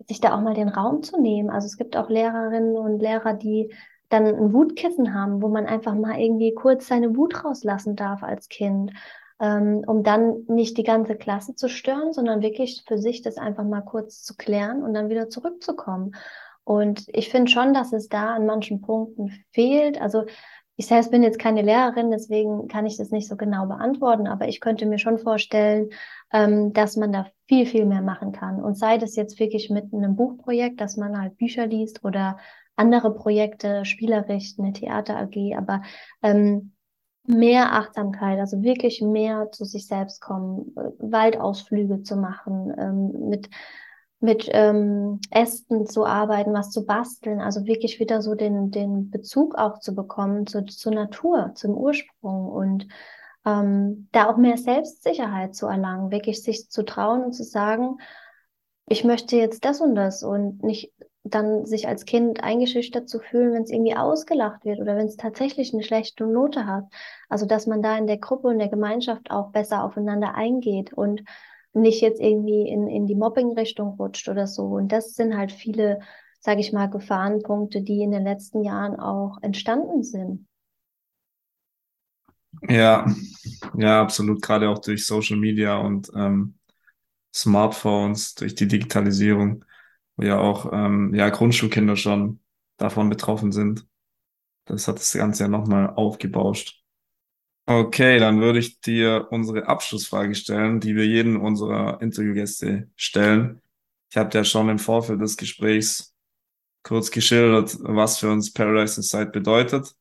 sich 0.07 0.21
da 0.21 0.35
auch 0.35 0.41
mal 0.41 0.53
den 0.53 0.69
Raum 0.69 1.01
zu 1.01 1.19
nehmen. 1.19 1.49
Also 1.49 1.65
es 1.65 1.77
gibt 1.77 1.95
auch 1.97 2.09
Lehrerinnen 2.09 2.77
und 2.77 2.99
Lehrer, 2.99 3.33
die 3.33 3.73
dann 4.09 4.25
ein 4.25 4.53
Wutkissen 4.53 5.13
haben, 5.13 5.41
wo 5.41 5.47
man 5.47 5.65
einfach 5.65 5.95
mal 5.95 6.19
irgendwie 6.19 6.53
kurz 6.53 6.87
seine 6.87 7.15
Wut 7.15 7.43
rauslassen 7.43 7.95
darf 7.95 8.21
als 8.21 8.47
Kind, 8.47 8.91
ähm, 9.39 9.83
um 9.87 10.03
dann 10.03 10.45
nicht 10.47 10.77
die 10.77 10.83
ganze 10.83 11.15
Klasse 11.15 11.55
zu 11.55 11.67
stören, 11.67 12.13
sondern 12.13 12.41
wirklich 12.41 12.83
für 12.87 12.97
sich 12.97 13.21
das 13.21 13.37
einfach 13.37 13.63
mal 13.63 13.81
kurz 13.81 14.21
zu 14.21 14.35
klären 14.35 14.83
und 14.83 14.93
dann 14.93 15.09
wieder 15.09 15.29
zurückzukommen. 15.29 16.15
Und 16.63 17.05
ich 17.07 17.29
finde 17.29 17.51
schon, 17.51 17.73
dass 17.73 17.93
es 17.93 18.07
da 18.07 18.35
an 18.35 18.45
manchen 18.45 18.81
Punkten 18.81 19.43
fehlt. 19.51 19.99
Also 20.01 20.23
ich 20.75 20.87
selbst 20.87 21.11
bin 21.11 21.21
jetzt 21.21 21.39
keine 21.39 21.61
Lehrerin, 21.61 22.09
deswegen 22.09 22.67
kann 22.67 22.85
ich 22.85 22.97
das 22.97 23.11
nicht 23.11 23.27
so 23.27 23.35
genau 23.35 23.67
beantworten, 23.67 24.27
aber 24.27 24.47
ich 24.47 24.59
könnte 24.59 24.85
mir 24.85 24.97
schon 24.97 25.19
vorstellen, 25.19 25.89
ähm, 26.31 26.73
dass 26.73 26.95
man 26.97 27.11
da 27.11 27.27
viel, 27.47 27.65
viel 27.65 27.85
mehr 27.85 28.01
machen 28.01 28.31
kann. 28.31 28.63
Und 28.63 28.75
sei 28.75 28.97
das 28.97 29.15
jetzt 29.15 29.39
wirklich 29.39 29.69
mit 29.69 29.93
einem 29.93 30.15
Buchprojekt, 30.15 30.81
dass 30.81 30.97
man 30.97 31.19
halt 31.19 31.37
Bücher 31.37 31.67
liest 31.67 32.03
oder 32.03 32.37
andere 32.75 33.13
Projekte, 33.13 33.85
spielerisch, 33.85 34.55
eine 34.57 34.73
Theater 34.73 35.17
AG, 35.17 35.55
aber 35.55 35.83
ähm, 36.23 36.73
mehr 37.25 37.73
Achtsamkeit, 37.73 38.39
also 38.39 38.63
wirklich 38.63 39.01
mehr 39.01 39.51
zu 39.51 39.65
sich 39.65 39.87
selbst 39.87 40.21
kommen, 40.21 40.73
äh, 40.75 40.89
Waldausflüge 40.99 42.01
zu 42.01 42.15
machen, 42.15 42.73
ähm, 42.77 43.29
mit 43.29 43.49
mit 44.23 44.47
ähm, 44.53 45.19
Ästen 45.31 45.85
zu 45.85 46.05
arbeiten, 46.05 46.53
was 46.53 46.71
zu 46.71 46.85
basteln, 46.85 47.41
also 47.41 47.65
wirklich 47.65 47.99
wieder 47.99 48.21
so 48.21 48.35
den, 48.35 48.71
den 48.71 49.11
Bezug 49.11 49.55
auch 49.55 49.79
zu 49.79 49.93
bekommen 49.93 50.47
zu, 50.47 50.63
zur 50.65 50.93
Natur, 50.93 51.51
zum 51.55 51.75
Ursprung 51.75 52.47
und 52.47 52.87
ähm, 53.45 54.07
da 54.13 54.29
auch 54.29 54.37
mehr 54.37 54.55
Selbstsicherheit 54.55 55.55
zu 55.55 55.67
erlangen, 55.67 56.09
wirklich 56.09 56.41
sich 56.41 56.69
zu 56.69 56.83
trauen 56.83 57.25
und 57.25 57.33
zu 57.33 57.43
sagen, 57.43 57.97
ich 58.87 59.03
möchte 59.03 59.35
jetzt 59.35 59.65
das 59.65 59.81
und 59.81 59.93
das 59.93 60.23
und 60.23 60.63
nicht 60.63 60.93
dann 61.25 61.65
sich 61.65 61.89
als 61.89 62.05
Kind 62.05 62.41
eingeschüchtert 62.43 63.09
zu 63.09 63.19
fühlen, 63.19 63.51
wenn 63.51 63.63
es 63.63 63.71
irgendwie 63.71 63.97
ausgelacht 63.97 64.63
wird 64.63 64.79
oder 64.79 64.95
wenn 64.95 65.07
es 65.07 65.17
tatsächlich 65.17 65.73
eine 65.73 65.83
schlechte 65.83 66.25
Note 66.25 66.65
hat. 66.65 66.85
Also 67.27 67.45
dass 67.45 67.67
man 67.67 67.81
da 67.81 67.97
in 67.97 68.07
der 68.07 68.19
Gruppe 68.19 68.47
und 68.47 68.59
der 68.59 68.69
Gemeinschaft 68.69 69.31
auch 69.31 69.51
besser 69.51 69.83
aufeinander 69.83 70.35
eingeht 70.35 70.93
und 70.93 71.23
nicht 71.73 72.01
jetzt 72.01 72.21
irgendwie 72.21 72.67
in, 72.67 72.87
in 72.87 73.07
die 73.07 73.15
Mobbing-Richtung 73.15 73.95
rutscht 73.95 74.29
oder 74.29 74.47
so. 74.47 74.63
Und 74.65 74.91
das 74.91 75.13
sind 75.15 75.37
halt 75.37 75.51
viele, 75.51 75.99
sage 76.39 76.61
ich 76.61 76.73
mal, 76.73 76.87
Gefahrenpunkte, 76.89 77.81
die 77.81 78.01
in 78.01 78.11
den 78.11 78.23
letzten 78.23 78.63
Jahren 78.63 78.99
auch 78.99 79.37
entstanden 79.41 80.03
sind. 80.03 80.47
Ja, 82.69 83.05
ja, 83.77 84.01
absolut. 84.01 84.41
Gerade 84.41 84.69
auch 84.69 84.79
durch 84.79 85.05
Social 85.05 85.37
Media 85.37 85.77
und 85.77 86.09
ähm, 86.15 86.55
Smartphones, 87.33 88.35
durch 88.35 88.55
die 88.55 88.67
Digitalisierung, 88.67 89.65
wo 90.17 90.25
ja 90.25 90.39
auch 90.39 90.71
ähm, 90.73 91.13
ja, 91.15 91.29
Grundschulkinder 91.29 91.97
schon 91.97 92.41
davon 92.77 93.09
betroffen 93.09 93.51
sind. 93.51 93.87
Das 94.65 94.87
hat 94.89 94.97
das 94.99 95.13
Ganze 95.13 95.45
ja 95.45 95.49
nochmal 95.49 95.91
aufgebauscht. 95.95 96.82
Okay, 97.65 98.19
dann 98.19 98.41
würde 98.41 98.59
ich 98.59 98.81
dir 98.81 99.27
unsere 99.31 99.67
Abschlussfrage 99.67 100.35
stellen, 100.35 100.81
die 100.81 100.95
wir 100.95 101.05
jeden 101.07 101.37
unserer 101.37 102.01
Interviewgäste 102.01 102.89
stellen. 102.97 103.61
Ich 104.09 104.17
habe 104.17 104.37
ja 104.37 104.43
schon 104.43 104.67
im 104.67 104.79
Vorfeld 104.79 105.21
des 105.21 105.37
Gesprächs 105.37 106.13
kurz 106.83 107.09
geschildert, 107.09 107.77
was 107.79 108.19
für 108.19 108.29
uns 108.29 108.51
Paradise 108.51 108.97
Inside 108.97 109.31
bedeutet. 109.31 109.95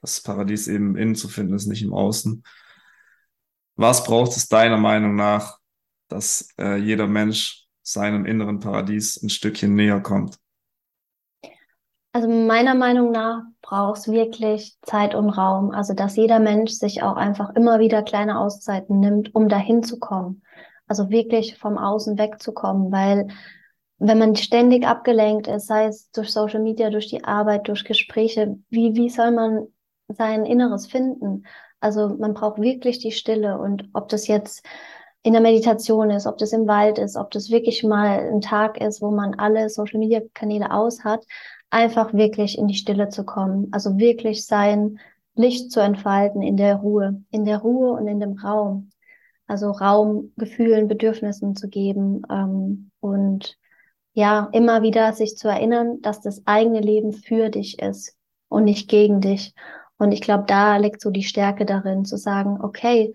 Das 0.00 0.20
Paradies 0.20 0.66
eben 0.66 0.96
innen 0.96 1.14
zu 1.14 1.28
finden 1.28 1.54
ist, 1.54 1.66
nicht 1.66 1.82
im 1.82 1.94
Außen. 1.94 2.42
Was 3.76 4.02
braucht 4.02 4.36
es 4.36 4.48
deiner 4.48 4.76
Meinung 4.78 5.14
nach, 5.14 5.58
dass 6.08 6.48
äh, 6.58 6.76
jeder 6.78 7.06
Mensch 7.06 7.66
seinem 7.82 8.26
inneren 8.26 8.58
Paradies 8.58 9.22
ein 9.22 9.30
Stückchen 9.30 9.76
näher 9.76 10.00
kommt? 10.00 10.36
Also 12.12 12.28
meiner 12.28 12.74
Meinung 12.74 13.10
nach 13.10 13.42
braucht 13.60 13.98
es 13.98 14.08
wirklich 14.08 14.76
Zeit 14.82 15.14
und 15.14 15.30
Raum. 15.30 15.70
Also 15.70 15.94
dass 15.94 16.16
jeder 16.16 16.38
Mensch 16.38 16.72
sich 16.72 17.02
auch 17.02 17.16
einfach 17.16 17.54
immer 17.54 17.78
wieder 17.78 18.02
kleine 18.02 18.38
Auszeiten 18.40 18.98
nimmt, 19.00 19.34
um 19.34 19.48
dahin 19.48 19.82
zu 19.82 19.98
kommen. 19.98 20.42
Also 20.86 21.10
wirklich 21.10 21.58
vom 21.58 21.76
Außen 21.76 22.18
wegzukommen, 22.18 22.90
weil 22.90 23.28
wenn 23.98 24.18
man 24.18 24.36
ständig 24.36 24.86
abgelenkt 24.86 25.48
ist, 25.48 25.66
sei 25.66 25.86
es 25.86 26.10
durch 26.12 26.32
Social 26.32 26.62
Media, 26.62 26.88
durch 26.90 27.08
die 27.08 27.24
Arbeit, 27.24 27.68
durch 27.68 27.84
Gespräche, 27.84 28.58
wie, 28.70 28.94
wie 28.94 29.10
soll 29.10 29.32
man 29.32 29.66
sein 30.08 30.46
Inneres 30.46 30.86
finden? 30.86 31.44
Also 31.80 32.08
man 32.08 32.32
braucht 32.32 32.60
wirklich 32.60 33.00
die 33.00 33.12
Stille 33.12 33.58
und 33.58 33.88
ob 33.92 34.08
das 34.08 34.28
jetzt 34.28 34.64
in 35.22 35.32
der 35.32 35.42
Meditation 35.42 36.10
ist, 36.10 36.26
ob 36.26 36.38
das 36.38 36.52
im 36.52 36.66
Wald 36.68 36.98
ist, 36.98 37.16
ob 37.16 37.30
das 37.32 37.50
wirklich 37.50 37.82
mal 37.82 38.20
ein 38.20 38.40
Tag 38.40 38.80
ist, 38.80 39.02
wo 39.02 39.10
man 39.10 39.34
alle 39.34 39.68
Social 39.68 39.98
Media 39.98 40.20
Kanäle 40.32 40.72
aus 40.72 41.04
hat, 41.04 41.24
einfach 41.70 42.14
wirklich 42.14 42.58
in 42.58 42.66
die 42.66 42.74
Stille 42.74 43.08
zu 43.08 43.24
kommen. 43.24 43.68
Also 43.72 43.98
wirklich 43.98 44.46
sein 44.46 44.98
Licht 45.34 45.70
zu 45.70 45.80
entfalten 45.80 46.42
in 46.42 46.56
der 46.56 46.76
Ruhe, 46.76 47.22
in 47.30 47.44
der 47.44 47.58
Ruhe 47.58 47.92
und 47.92 48.08
in 48.08 48.20
dem 48.20 48.38
Raum. 48.38 48.90
Also 49.46 49.70
Raum, 49.70 50.32
Gefühlen, 50.36 50.88
Bedürfnissen 50.88 51.56
zu 51.56 51.68
geben 51.68 52.22
ähm, 52.30 52.90
und 53.00 53.56
ja, 54.12 54.48
immer 54.52 54.82
wieder 54.82 55.12
sich 55.12 55.36
zu 55.36 55.48
erinnern, 55.48 56.00
dass 56.02 56.20
das 56.20 56.42
eigene 56.44 56.80
Leben 56.80 57.12
für 57.12 57.50
dich 57.50 57.78
ist 57.78 58.16
und 58.48 58.64
nicht 58.64 58.90
gegen 58.90 59.20
dich. 59.20 59.54
Und 59.96 60.10
ich 60.10 60.20
glaube, 60.20 60.44
da 60.46 60.76
liegt 60.76 61.00
so 61.00 61.10
die 61.10 61.22
Stärke 61.22 61.64
darin, 61.64 62.04
zu 62.04 62.16
sagen, 62.16 62.58
okay, 62.60 63.14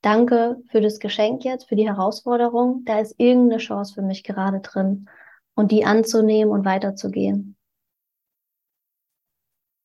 danke 0.00 0.56
für 0.70 0.80
das 0.80 1.00
Geschenk 1.00 1.44
jetzt, 1.44 1.68
für 1.68 1.76
die 1.76 1.86
Herausforderung. 1.86 2.82
Da 2.86 2.98
ist 2.98 3.14
irgendeine 3.18 3.58
Chance 3.58 3.92
für 3.94 4.02
mich 4.02 4.24
gerade 4.24 4.60
drin 4.60 5.08
und 5.54 5.70
die 5.70 5.84
anzunehmen 5.84 6.50
und 6.50 6.64
weiterzugehen. 6.64 7.57